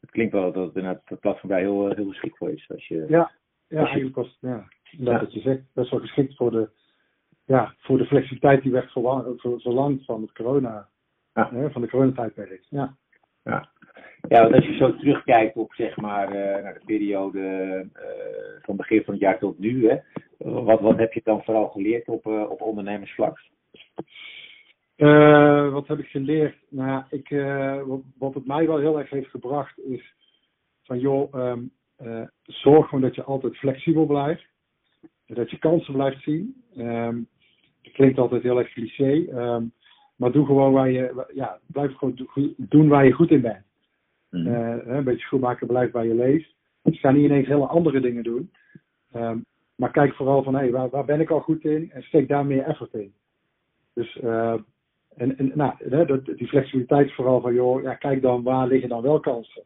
[0.00, 2.70] het klinkt wel dat het inderdaad het platform daar heel, eh, heel geschikt voor is.
[2.70, 3.30] Als je, Ja, ja Als
[3.68, 5.24] je- eigenlijk was ja, inderdaad Ja.
[5.26, 6.70] wat je zegt, best wel geschikt voor de,
[7.44, 10.88] ja, voor de flexibiliteit die werd verlang- ver- verlangd van het corona,
[11.34, 11.50] Ja.
[11.54, 12.66] hè, van de coronatijdperk.
[12.68, 12.96] Ja.
[13.42, 13.71] Ja.
[14.28, 17.40] Ja, want als je zo terugkijkt op zeg maar eh, naar de periode
[17.92, 19.96] eh, van begin van het jaar tot nu, hè,
[20.38, 23.40] wat, wat heb je dan vooral geleerd op, eh, op ondernemersvlak?
[25.72, 26.56] Wat heb ik geleerd?
[26.68, 27.28] Nou, ik,
[27.86, 30.14] wat, wat het mij wel heel erg heeft gebracht is
[30.82, 31.60] van joh, ehm,
[31.96, 34.44] eh, zorg gewoon dat je altijd flexibel blijft.
[35.26, 36.62] Dat je kansen blijft zien.
[36.76, 37.16] Ehm,
[37.82, 39.24] het klinkt altijd heel erg cliché.
[39.24, 39.64] ehm,
[40.16, 43.64] maar doe gewoon waar je, ja, blijf gewoon doen waar je goed in bent.
[44.32, 44.46] Mhm.
[44.46, 46.54] Eh, een beetje schoenmaker blijft waar je leeft.
[46.82, 48.50] Dus ga niet ineens hele andere dingen doen.
[49.12, 49.38] Ehm,
[49.76, 51.90] maar kijk vooral van, hé, waar, waar ben ik al goed in?
[51.90, 53.12] En steek daar meer effort in.
[53.94, 54.54] Dus, eh,
[55.16, 59.02] en, en nou, die flexibiliteit is vooral van, joh, ja, kijk dan, waar liggen dan
[59.02, 59.62] wel kansen?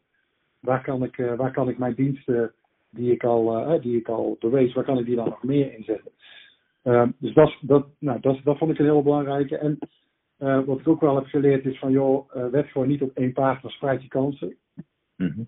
[0.61, 2.53] Waar kan ik, eh, waar kan ik mijn diensten
[2.91, 5.75] die ik al, eh, die ik al bewees, waar kan ik die dan nog meer
[5.75, 6.11] inzetten?
[6.83, 9.57] Ehm, dus dat, dat, nou, dat, dat vond ik een heel belangrijke.
[9.57, 9.79] En
[10.39, 13.11] eh, wat ik ook wel heb geleerd is van, joh, eh wed gewoon niet op
[13.15, 14.57] één paard, maar spreid je kansen.
[15.17, 15.41] Mhm.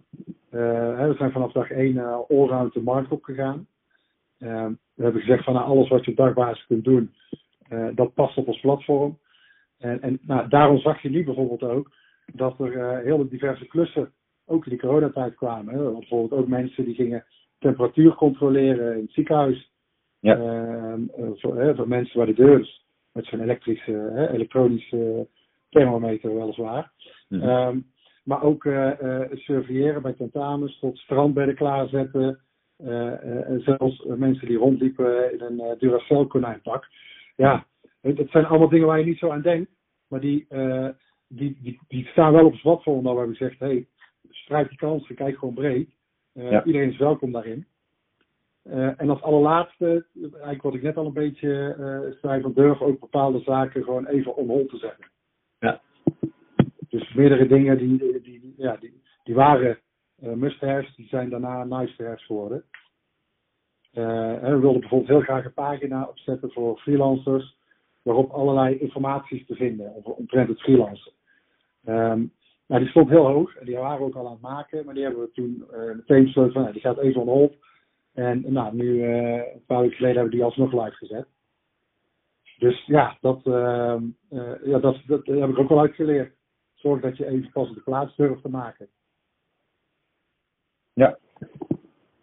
[0.51, 3.67] Eh, we zijn vanaf dag één uh, allround de markt opgegaan.
[4.39, 7.13] Eh, we hebben gezegd van nou, alles wat je op dagbasis kunt doen,
[7.95, 9.19] dat past op ons platform.
[9.79, 11.91] En, en nou, daarom zag je nu bijvoorbeeld ook
[12.35, 14.13] dat er hele diverse klussen
[14.47, 15.75] ook in die coronatijd kwamen.
[15.75, 15.91] Hè.
[15.93, 17.25] Bijvoorbeeld ook mensen die gingen
[17.59, 19.73] temperatuur controleren in het ziekenhuis.
[20.21, 20.37] Ja.
[20.37, 22.87] Ehm, eh, voor, hè, voor mensen waar de deur is.
[23.13, 25.27] Met zo'n elektrische, elektronische
[25.69, 26.93] thermometer weliswaar.
[27.29, 27.43] Mhm.
[27.43, 27.79] Ehm,
[28.29, 32.41] maar ook eh, eh, surveilleren bij tentamens, tot strandbedden klaarzetten.
[32.77, 36.87] eh, en zelfs mensen die rondliepen in een Duracell konijnpak.
[37.37, 37.67] Ja,
[38.01, 39.71] het, het zijn allemaal dingen waar je niet zo aan denkt.
[40.09, 40.47] Maar die,
[41.29, 43.87] die, die, die staan wel op het platform waar we gezegd, hey,
[44.31, 45.91] strijd die kansen, kijk gewoon breed.
[46.33, 46.65] Ja.
[46.65, 47.67] Iedereen is welkom daarin.
[48.69, 52.81] Eh, en als allerlaatste, eigenlijk wat ik net al een beetje eh zei, van durf
[52.81, 55.11] ook bepaalde zaken gewoon even on hold te zetten.
[55.59, 55.81] Ja.
[56.89, 59.79] Dus meerdere dingen die, die, die, ja, die, die waren
[60.17, 62.65] must-haves, die zijn daarna nice-to-haves geworden.
[63.91, 67.57] We wilden bijvoorbeeld heel graag een pagina opzetten voor freelancers,
[68.03, 71.13] waarop allerlei informaties te vinden over omtrent het freelancen.
[72.67, 74.95] Nou, die stond heel hoog en die waren we ook al aan het maken, maar
[74.95, 75.65] die hebben we toen
[75.97, 77.67] meteen besloten van, nou, die gaat even on hold.
[78.19, 81.27] En nou, nu, eh, een paar weken geleden hebben we die alsnog live gezet.
[82.59, 86.35] Dus ja, dat, ehm, eh, ja, dat, dat heb ik ook wel uitgeleerd.
[86.75, 88.89] Zorg dat je even pas op de plaats durft te maken.
[90.93, 91.19] Ja,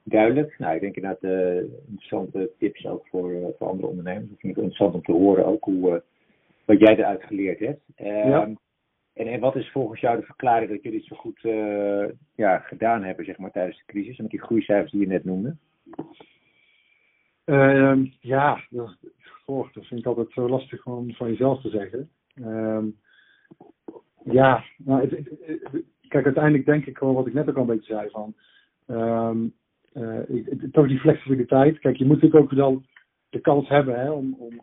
[0.04, 0.60] duidelijk.
[0.60, 4.32] Nou, ik denk inderdaad eh, interessante tips ook voor, voor andere ondernemers.
[4.32, 6.04] Ik vind het interessant om te horen ook hoe,
[6.66, 7.82] wat jij eruit geleerd hebt.
[7.96, 8.44] Ehm, Ja.
[9.14, 11.40] en, en wat is volgens jou de verklaring dat jullie het zo goed
[12.36, 14.18] ja, gedaan hebben zeg maar, tijdens de crisis?
[14.18, 15.56] Met die groeicijfers die je net noemde.
[17.45, 18.98] Ehm, ja, dat,
[19.45, 22.10] goh, vind ik altijd zo lastig om van jezelf te zeggen.
[22.36, 22.86] Ehm,
[24.24, 25.08] ja, nou,
[26.08, 28.34] kijk, uiteindelijk denk ik gewoon wat ik net ook al een beetje zei van.
[30.28, 31.80] ik- het- toch die flexibiliteit.
[31.80, 32.82] Kijk, je moet natuurlijk ook wel
[33.30, 34.62] de kans hebben hè, om, om,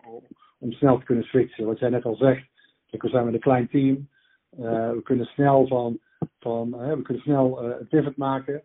[0.59, 1.67] om, snel te kunnen switchen.
[1.67, 2.49] Wat jij net al zegt,
[2.87, 4.09] kijk, we zijn met een klein team.
[4.51, 5.99] Eh, we kunnen snel van,
[6.39, 8.63] van we kunnen snel eh, een pivot maken.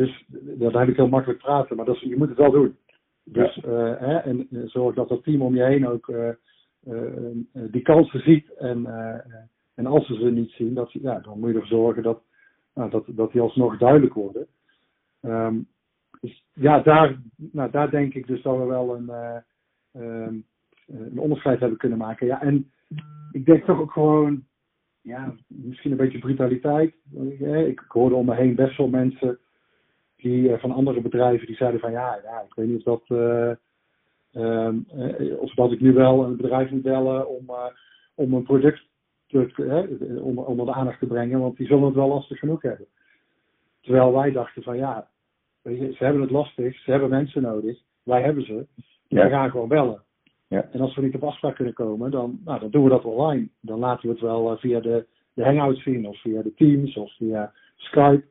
[0.00, 0.24] Dus
[0.58, 2.76] dat heb ik heel makkelijk praten, maar dat is, je moet het wel doen.
[3.24, 6.30] Dus, eh, hè, en eh, zorg dat dat team om je heen ook eh,
[7.70, 8.54] die kansen ziet.
[8.54, 8.86] En,
[9.74, 12.22] en als ze ze niet zien, dat, ja, dan moet je ervoor zorgen dat,
[12.74, 14.46] nou, dat, dat die alsnog duidelijk worden.
[15.20, 15.58] Ehm,
[16.20, 19.36] dus ja, daar, nou, daar denk ik dus dat we wel een, eh,
[19.92, 20.34] ehm,
[20.86, 22.26] een onderscheid hebben kunnen maken.
[22.26, 22.70] Ja, en
[23.32, 24.44] ik denk toch ook gewoon,
[25.00, 26.94] ja, misschien een beetje brutaliteit.
[27.40, 29.38] Eh, Ik hoorde om me heen best wel mensen
[30.22, 33.18] die eh, van andere bedrijven die zeiden van ja, ja ik weet niet of dat,
[33.18, 33.50] eh,
[34.32, 37.50] eh, of dat ik nu wel een bedrijf moet bellen om,
[38.14, 38.82] om een product
[39.26, 42.86] te, om, onder de aandacht te brengen, want die zullen het wel lastig genoeg hebben.
[43.80, 45.08] Terwijl wij dachten van ja,
[45.62, 48.66] weet je, ze hebben het lastig, ze hebben mensen nodig, wij hebben ze,
[49.08, 49.24] Ja.
[49.24, 50.02] we gaan gewoon bellen.
[50.48, 50.68] Ja.
[50.72, 53.48] En als we niet op afspraak kunnen komen, dan, nou, dan doen we dat online.
[53.60, 57.16] Dan laten we het wel via de, de Hangouts zien, of via de Teams, of
[57.16, 58.24] via Skype.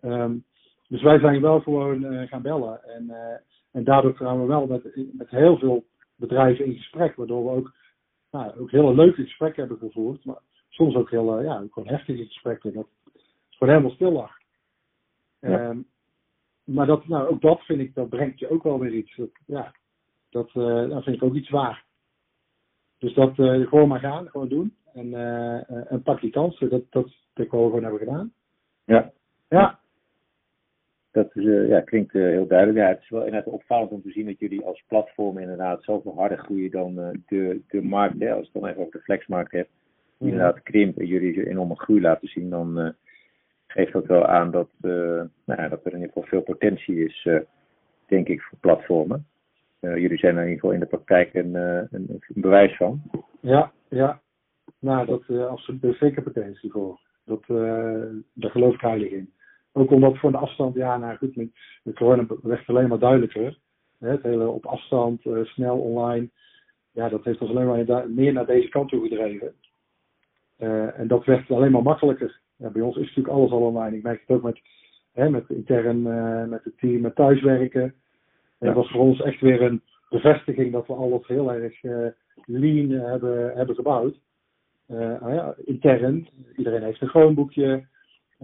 [0.00, 0.36] Ehm,
[0.88, 2.84] dus wij zijn wel gewoon eh, gaan bellen.
[2.84, 3.36] En, eh,
[3.72, 5.84] en daardoor gaan we wel met, met heel veel
[6.16, 7.74] bedrijven in gesprek, waardoor we ook,
[8.30, 10.24] nou, ook hele leuke gesprekken hebben gevoerd.
[10.24, 12.72] Maar soms ook heel, eh, ja, ook gewoon heftige gesprekken.
[12.72, 14.32] Dat het gewoon helemaal stil lag.
[15.40, 15.58] Ja.
[15.58, 15.78] Ehm,
[16.64, 19.16] maar dat, nou, ook dat vind ik, dat brengt je ook wel weer iets.
[19.16, 19.74] Dat, ja,
[20.30, 20.50] dat,
[20.90, 21.84] dat vind ik ook iets waar.
[22.98, 24.76] Dus dat gewoon maar gaan, gewoon doen.
[24.92, 25.14] En,
[25.88, 26.70] en pak die kansen.
[26.70, 28.32] Dat, dat, dat we gewoon hebben gedaan.
[28.84, 29.12] Ja,
[29.48, 29.80] Ja,
[31.14, 32.78] dat is, eh, ja, klinkt eh, heel duidelijk.
[32.78, 36.14] Ja, het is wel inderdaad opvallend om te zien dat jullie als platform inderdaad zoveel
[36.14, 38.20] harder groeien dan eh, de, de markt.
[38.20, 38.32] Hè.
[38.32, 39.70] Als je dan even over de flexmarkt hebt,
[40.18, 42.94] die inderdaad krimpt en jullie een enorme groei laten zien, dan
[43.66, 47.28] geeft dat wel aan dat, nou, dat er in ieder geval veel potentie is,
[48.06, 49.26] denk ik, voor platformen.
[49.80, 53.02] Jullie zijn er in ieder geval in de praktijk een, een, een bewijs van.
[53.40, 54.20] ja, ja.
[54.78, 57.00] Nou, dat absoluut er is zeker potentie voor.
[57.24, 57.44] Dat,
[58.32, 59.32] daar geloof ik heilig in.
[59.76, 61.48] Ook omdat voor de afstand, ja, nou goed, met
[61.82, 63.58] de corona werd het alleen maar duidelijker.
[63.98, 66.28] Het hele op afstand, eh, snel online.
[66.92, 69.52] Ja, dat heeft ons alleen maar meer naar deze kant toe gedreven.
[70.56, 72.40] Eh, en dat werd alleen maar makkelijker.
[72.56, 73.96] Ja, bij ons is natuurlijk alles al online.
[73.96, 74.60] Ik merk het ook met,
[75.12, 77.82] hè, met intern, eh, met het team, met thuiswerken.
[77.82, 77.94] En
[78.58, 78.66] Ja.
[78.66, 81.82] dat was voor ons echt weer een bevestiging dat we alles heel erg
[82.44, 84.14] lean hebben, hebben gebouwd.
[84.86, 87.86] Nou ja, intern, iedereen heeft een Chromeboekje.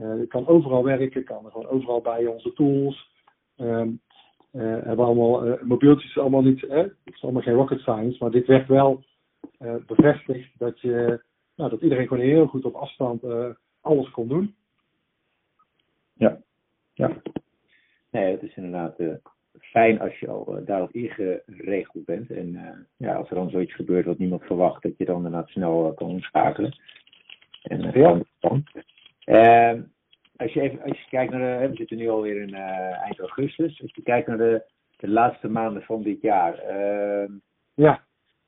[0.01, 3.11] Eh je kan overal werken, kan er gewoon overal bij onze tools.
[3.57, 3.89] Ehm
[4.53, 6.77] eh, hebben allemaal eh, mobieltjes allemaal niet, hè?
[6.79, 9.05] het is allemaal geen rocket science, maar dit werd wel
[9.59, 11.23] eh, bevestigd dat je,
[11.57, 13.49] nou, dat iedereen gewoon heel goed op afstand eh,
[13.81, 14.55] alles kon doen.
[16.15, 16.39] Ja.
[16.95, 17.17] ja.
[18.11, 19.15] Nee, het is inderdaad eh,
[19.61, 22.31] fijn als je al eh, daarop ingeregeld bent.
[22.31, 25.49] En eh, ja, als er dan zoiets gebeurt wat niemand verwacht, dat je dan inderdaad
[25.49, 26.77] snel eh, kan omschakelen.
[27.63, 28.21] En eh, Ja.
[28.41, 28.65] kan-.
[28.73, 28.83] Ehm,
[30.37, 33.19] als je even als je kijkt naar de, we zitten nu alweer in uh, eind
[33.19, 34.63] augustus, als je kijkt naar de,
[34.97, 37.29] de laatste maanden van dit jaar, uh,
[37.75, 38.05] ja.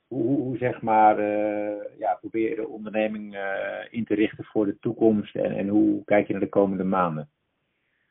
[0.07, 3.37] hoe, hoe zeg maar, uh, ja, probeer je de onderneming
[3.91, 7.29] in te richten voor de toekomst en, en hoe kijk je naar de komende maanden?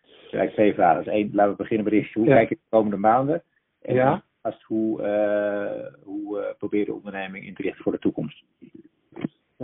[0.02, 1.04] Dus eigenlijk twee vragen.
[1.04, 2.20] Dus één, laten we beginnen de eerste.
[2.20, 2.36] Hoe Ja.
[2.36, 3.44] kijk je naar de komende maanden?
[3.82, 4.24] En Ja.
[4.44, 8.44] daarnaast, hoe, uh, hoe probeer je de onderneming in te richten voor de toekomst?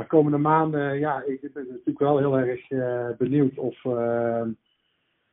[0.01, 3.83] De komende maanden, ja, ik ben natuurlijk wel heel erg uh, benieuwd of.
[3.83, 4.45] Uh,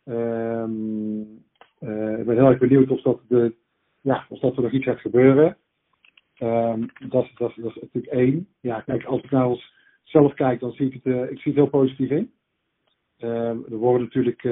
[0.04, 1.20] um,
[1.80, 3.54] uh, ik ben heel erg benieuwd of dat, de,
[4.00, 5.56] ja, of dat er nog iets gaat gebeuren.
[6.38, 8.48] Um, dat, dat, dat is natuurlijk één.
[8.60, 9.72] Ja, kijk, als ik nou eens
[10.02, 12.32] zelf kijk, dan zie ik het, ik zie het heel positief in.
[13.18, 14.42] Um, er worden natuurlijk,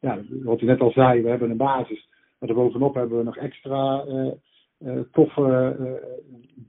[0.00, 2.08] ja, wat u net al zei, we hebben een basis.
[2.38, 4.04] Maar daarbovenop hebben we nog extra
[5.12, 5.92] toffe uh,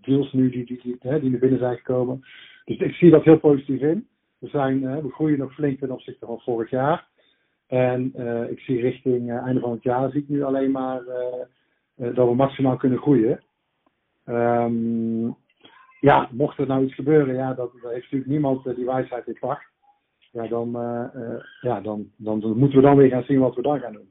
[0.02, 2.26] deals nu die, die, die, die naar binnen zijn gekomen.
[2.66, 4.08] Dus ik zie dat heel positief in.
[4.38, 7.08] We, zijn, we groeien nog flink ten opzichte van vorig jaar.
[7.68, 8.14] En
[8.50, 11.02] ik zie richting einde van het jaar zie ik nu alleen maar
[11.96, 13.44] dat we maximaal kunnen groeien.
[14.26, 15.36] Um,
[16.00, 19.66] ja, mocht er nou iets gebeuren, ja, dat, heeft natuurlijk niemand die wijsheid in pacht.
[20.32, 20.72] Ja, dan,
[21.62, 24.10] ja dan, dan, dan moeten we dan weer gaan zien wat we dan gaan doen.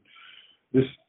[0.69, 0.99] Dus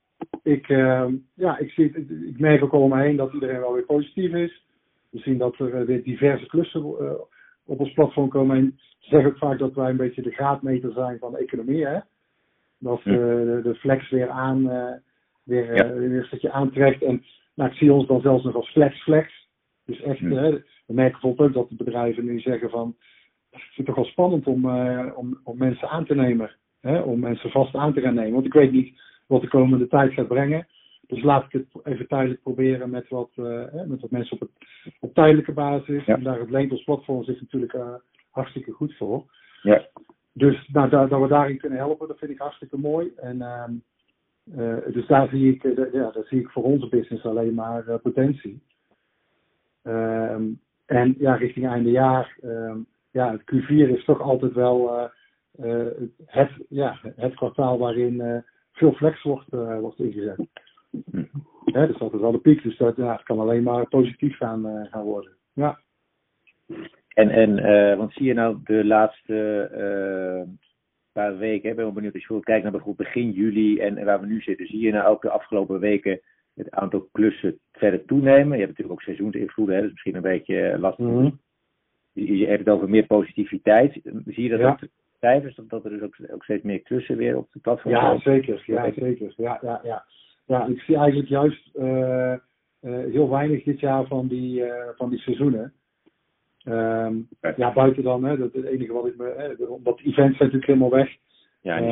[0.43, 3.61] ik, uh, ja, ik, zie, ik, ik merk ook al om me heen dat iedereen
[3.61, 4.65] wel weer positief is.
[5.11, 7.13] We zien dat er uh, weer diverse klussen uh,
[7.67, 8.57] op ons platform komen.
[8.57, 11.87] En ze zeggen ook vaak dat wij een beetje de graadmeter zijn van de economie.
[11.87, 11.99] Hè?
[12.79, 13.13] Dat ja.
[13.13, 14.63] de, de flex weer aan,
[15.43, 15.93] weer, ja.
[15.93, 17.03] weer een stukje aantrekt.
[17.03, 17.25] En
[17.55, 19.49] nou, ik zie ons dan zelfs nog als flex flex.
[19.87, 20.29] Dus echt, ja.
[20.87, 22.97] we merken bijvoorbeeld ook dat de bedrijven nu zeggen van...
[23.51, 24.71] Het is toch wel spannend om,
[25.15, 26.51] om, om mensen aan te nemen.
[26.81, 27.01] Hè?
[27.01, 28.33] Om mensen vast aan te gaan nemen.
[28.33, 30.67] Want ik weet niet wat de komende tijd gaat brengen.
[31.07, 34.51] Dus laat ik het even tijdelijk proberen met wat, uh, met wat mensen op, het,
[35.01, 36.05] op tijdelijke basis.
[36.05, 36.15] Ja.
[36.15, 37.95] En daar het Leentels platform zit natuurlijk uh,
[38.31, 39.25] hartstikke goed voor.
[39.63, 39.87] Ja.
[40.33, 43.13] Dus nou, da dat we daarin kunnen helpen, dat vind ik hartstikke mooi.
[43.17, 43.37] En,
[44.57, 45.63] uh, dus daar zie, ik,
[45.93, 48.63] ja, daar zie ik voor onze business alleen maar potentie.
[49.83, 55.11] Um, en ja, richting einde jaar, um, ja, het Q4 is toch altijd wel
[56.27, 58.45] het, ja, het kwartaal waarin
[58.77, 60.47] veel flex wordt, uh, wordt ingezet.
[61.11, 61.25] Hm.
[61.65, 64.91] Dus dat is wel de piek, dus dat ja, kan alleen maar positief gaan, uh,
[64.91, 65.33] gaan worden.
[65.53, 65.79] Ja.
[67.09, 69.25] En, en uh, want zie je nou de laatste
[71.13, 74.05] paar weken, ik ben wel benieuwd als je kijkt naar bijvoorbeeld begin juli en, en
[74.05, 76.21] waar we nu zitten, zie je nou ook de afgelopen weken
[76.55, 78.59] het aantal klussen verder toenemen?
[78.59, 81.05] Je hebt natuurlijk ook seizoensinvloeden, hè, dat is misschien een beetje lastig.
[81.05, 81.41] Mm -hmm.
[82.13, 84.01] je, je hebt het over meer positiviteit.
[84.25, 84.71] Zie je dat ja.
[84.71, 84.79] ook
[85.21, 88.01] cijfers, dat, dat er dus ook, ook steeds meer klussen weer op de platform Ja,
[88.01, 88.21] komen?
[88.21, 88.63] zeker.
[88.67, 89.33] Ja, zeker.
[89.37, 90.05] Ja, ja, ja.
[90.47, 92.39] ja, ik zie eigenlijk juist uh, uh,
[93.13, 95.73] heel weinig dit jaar van die, uh, van die seizoenen.
[96.69, 97.55] Um, Okay.
[97.57, 99.35] Ja, buiten dan, hè, dat het enige wat ik me.
[99.37, 101.17] Hè, omdat events zijn natuurlijk helemaal weg.
[101.61, 101.91] Ja, die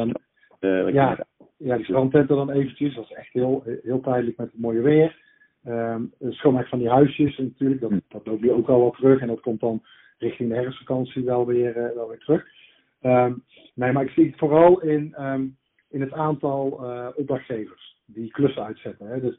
[0.60, 1.24] Um, wat je
[1.56, 2.94] ja, die strandtenten dan eventjes.
[2.94, 5.22] Dat is echt heel, heel tijdelijk met het mooie weer.
[5.66, 7.80] Um, het schoonmaak van die huisjes natuurlijk.
[7.80, 7.98] Dat, Hm.
[8.08, 9.20] dat loopt nu ook al wat terug.
[9.20, 9.82] En dat komt dan
[10.18, 12.46] richting de herfstvakantie wel weer, wel weer terug.
[13.06, 15.56] Um, nee, maar ik zie het vooral in, um,
[15.88, 19.06] in het aantal uh, opdrachtgevers die klussen uitzetten.
[19.06, 19.20] Hè.
[19.20, 19.38] Dus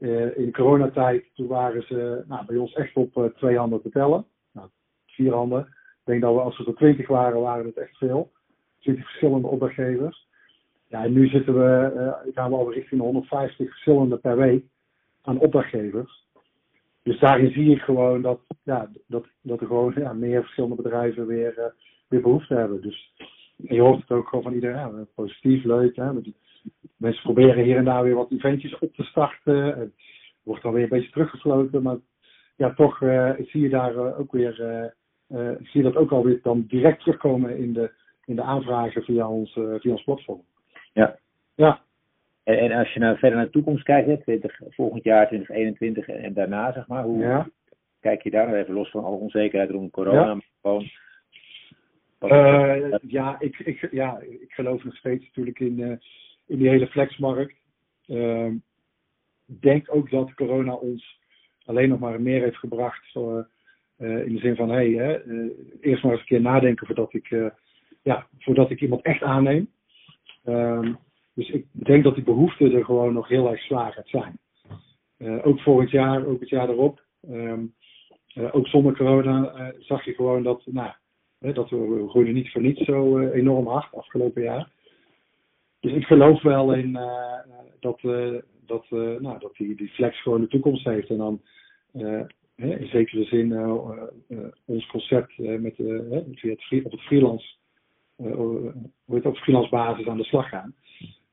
[0.00, 3.90] uh, in coronatijd, toen waren ze nou, bij ons echt op uh, twee handen te
[3.90, 4.26] tellen.
[4.52, 4.68] Nou,
[5.06, 5.60] vier handen.
[5.60, 8.32] Ik denk dat we als we er twintig waren, waren het echt veel.
[8.78, 10.26] Twintig verschillende opdrachtgevers.
[10.86, 14.64] Ja, en nu zitten we, gaan we al richting 150 verschillende per week
[15.22, 16.26] aan opdrachtgevers.
[17.02, 21.26] Dus daarin zie ik gewoon dat, ja, dat, dat er gewoon ja, meer verschillende bedrijven
[21.26, 21.74] weer,
[22.08, 22.80] weer behoefte hebben.
[22.82, 23.12] Dus
[23.56, 24.76] je hoort het ook gewoon van iedereen.
[24.76, 25.96] Ja, positief, leuk.
[25.96, 26.10] Hè?
[26.96, 29.64] Mensen proberen hier en daar weer wat eventjes op te starten.
[29.78, 29.92] Het
[30.42, 31.82] wordt dan weer een beetje teruggesloten.
[31.82, 31.96] Maar
[32.56, 34.60] ja, toch uh, zie je daar uh, ook weer.
[34.60, 37.90] Uh, zie je dat ook alweer dan direct terugkomen in de,
[38.24, 40.42] in de aanvragen via ons, via ons platform.
[40.92, 41.18] Ja.
[41.54, 41.80] Ja.
[42.44, 46.08] En, en als je nou verder naar de toekomst kijkt, hè, 20, volgend jaar 2021
[46.08, 47.48] en, en daarna, zeg maar, hoe Ja.
[48.00, 50.20] kijk je daar nou even los van alle onzekerheid rond corona?
[50.20, 50.34] Ja.
[50.34, 50.90] maar Gewoon,
[52.20, 55.96] Uh, ja, ik, ik, ja, ik geloof nog steeds natuurlijk in, uh,
[56.46, 57.54] in die hele flexmarkt.
[58.06, 58.52] Uh,
[59.46, 61.18] denk ook dat corona ons
[61.64, 63.14] alleen nog maar meer heeft gebracht.
[63.14, 63.44] Uh,
[63.98, 65.22] in de zin van, hé, hey,
[65.80, 67.52] eerst maar eens een keer nadenken voordat ik,
[68.02, 69.70] ja, voordat ik iemand echt aanneem.
[70.44, 70.94] Ehm,
[71.34, 74.38] dus ik denk dat die behoefte er gewoon nog heel erg zwaar gaat zijn.
[75.42, 77.02] ook volgend jaar, ook het jaar erop.
[77.30, 77.74] Um,
[78.50, 80.92] ook zonder corona zag je gewoon dat, nou,
[81.38, 84.70] dat we, we niet voor niets zo uh, enorm hard afgelopen jaar.
[85.80, 87.38] Dus ik geloof wel in uh,
[87.80, 91.08] dat, uh, dat, nou, dat die, die flex gewoon de toekomst heeft.
[91.10, 91.40] En dan
[92.56, 93.58] in zekere zin
[94.64, 95.74] ons concept met,
[96.34, 97.56] via het op het freelance
[99.06, 100.74] heet op freelance basis aan de slag gaan.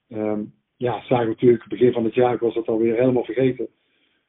[0.10, 0.44] Ehm,
[0.78, 3.68] ja, zagen we natuurlijk begin van het jaar, ik was dat alweer helemaal vergeten,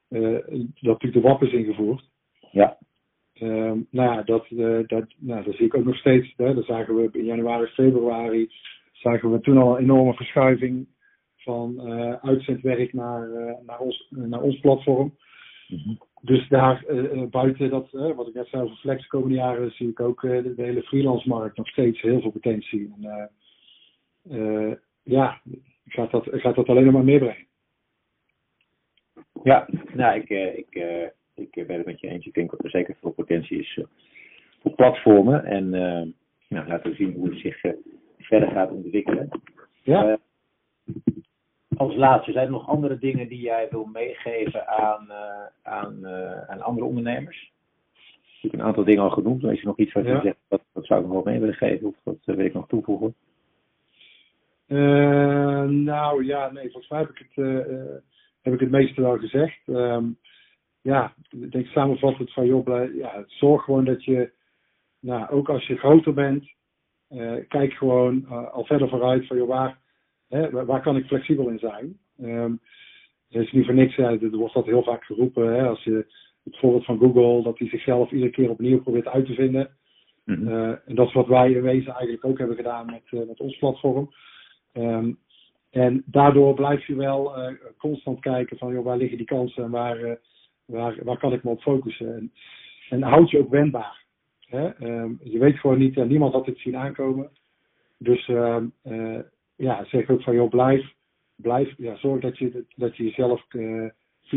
[0.08, 0.48] dat
[0.80, 2.08] natuurlijk de WAP is ingevoerd.
[2.52, 2.78] Ja.
[3.40, 4.46] Um, nou ja, dat,
[4.88, 6.32] dat, nou, dat zie ik ook nog steeds.
[6.36, 6.54] Hè.
[6.54, 8.50] Dat zagen we in januari, februari,
[8.92, 10.86] zagen we toen al een enorme verschuiving
[11.36, 11.80] van
[12.22, 13.28] uitzendwerk naar,
[13.66, 15.14] naar, ons, naar ons platform.
[15.68, 15.94] Mhm.
[16.20, 16.84] Dus daar
[17.30, 20.54] buiten dat, wat ik net zei over flex de komende jaren, zie ik ook de,
[20.54, 22.94] de, hele freelance markt nog steeds heel veel potentie.
[23.00, 23.30] En,
[25.02, 25.40] ja,
[25.84, 27.46] ik ga, dat, ik ga dat alleen maar meer brengen.
[29.42, 30.82] Ja, nou, ik, ik,
[31.36, 32.26] ik ben het met je eens.
[32.26, 33.80] Ik denk dat er zeker veel potentie is
[34.62, 35.44] voor platformen.
[35.44, 35.68] En
[36.48, 37.60] nou, laten we zien hoe het zich
[38.18, 39.28] verder gaat ontwikkelen.
[39.82, 40.18] Ja
[41.76, 46.40] als laatste, zijn er nog andere dingen die jij wil meegeven aan, uh, aan, uh,
[46.40, 47.52] aan andere ondernemers?
[48.42, 49.44] Ik heb een aantal dingen al genoemd.
[49.44, 51.54] Is er nog iets wat je zegt, dat, dat zou ik nog wel mee willen
[51.54, 51.86] geven?
[51.86, 53.14] Of dat uh, wil ik nog toevoegen?
[55.84, 57.46] nou ja, nee, volgens mij heb ik het,
[58.42, 59.58] heb ik het meeste wel gezegd.
[59.66, 60.18] Um,
[60.86, 64.30] ja, ik denk samenvattend van joh, ja, zorg gewoon dat je,
[65.00, 66.44] nou, ook als je groter bent,
[67.48, 69.84] kijk gewoon al verder vooruit van joh, waar
[70.28, 71.98] Hè, waar kan ik flexibel in zijn?
[72.22, 72.60] Um,
[73.28, 75.54] is niet voor niks, er wordt dat heel vaak geroepen.
[75.54, 76.06] Hè, als je
[76.44, 79.70] het voorbeeld van Google, dat hij zichzelf iedere keer opnieuw probeert uit te vinden.
[80.24, 80.48] Mm
[80.86, 83.58] en dat is wat wij in wezen eigenlijk ook hebben gedaan met, uh, met ons
[83.58, 84.10] platform.
[84.72, 85.18] Um,
[85.70, 87.32] en daardoor blijf je wel
[87.78, 90.18] constant kijken van joh, waar liggen die kansen en waar,
[90.66, 92.14] waar, waar kan ik me op focussen.
[92.14, 92.32] En,
[92.88, 94.04] en houd je ook wendbaar.
[94.46, 94.86] Hè?
[94.86, 97.30] Um, je weet gewoon niet, niemand had dit zien aankomen.
[97.98, 98.26] Dus
[99.56, 100.94] ja, zeg ook van joh, blijf,
[101.36, 103.90] blijf ja, zorg dat je, dat je jezelf uh,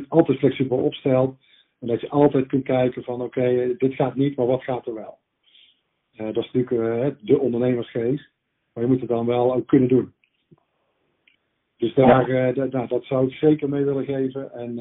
[0.07, 1.37] altijd flexibel opstelt.
[1.79, 4.93] En dat je altijd kunt kijken van oké, dit gaat niet, maar wat gaat er
[4.93, 5.17] wel?
[6.13, 8.29] Uh, dat is natuurlijk de ondernemersgeest.
[8.73, 10.13] Maar je moet het dan wel ook kunnen doen.
[11.77, 12.65] Dus daar, ja.
[12.65, 14.53] nou, dat zou ik zeker mee willen geven.
[14.53, 14.77] En,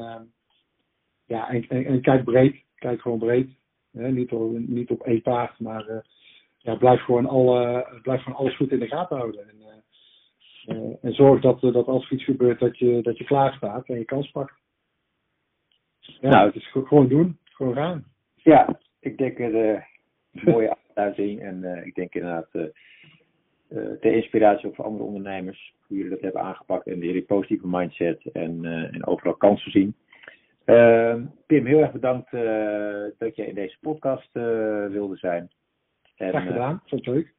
[1.29, 2.55] ja, en, en, en, kijk breed.
[2.75, 3.49] Kijk gewoon breed.
[3.91, 6.03] niet, op, niet op één paard, maar
[6.57, 9.49] ja, blijf, gewoon alle, blijf gewoon alles goed in de gaten houden.
[9.49, 9.55] En,
[10.75, 13.87] uh, en zorg dat, dat als er iets gebeurt, dat je, dat je klaar staat
[13.87, 14.53] en je kans pakt.
[15.99, 17.37] Ja, nou, het is gewoon doen.
[17.43, 18.03] Gewoon gaan.
[18.35, 19.83] Ja, ik denk een
[20.31, 21.41] mooie afsluiting.
[21.41, 22.51] En ik denk inderdaad
[24.01, 25.73] de inspiratie ook voor andere ondernemers.
[25.87, 26.87] Hoe jullie dat hebben aangepakt.
[26.87, 28.25] En die positieve mindset.
[28.33, 29.95] En, en overal kansen zien.
[30.69, 32.31] Ehm, Pim, heel erg bedankt
[33.17, 34.29] dat je in deze podcast
[34.91, 35.49] wilde zijn.
[36.15, 36.81] En, Graag gedaan.
[36.85, 37.33] Vond je leuk.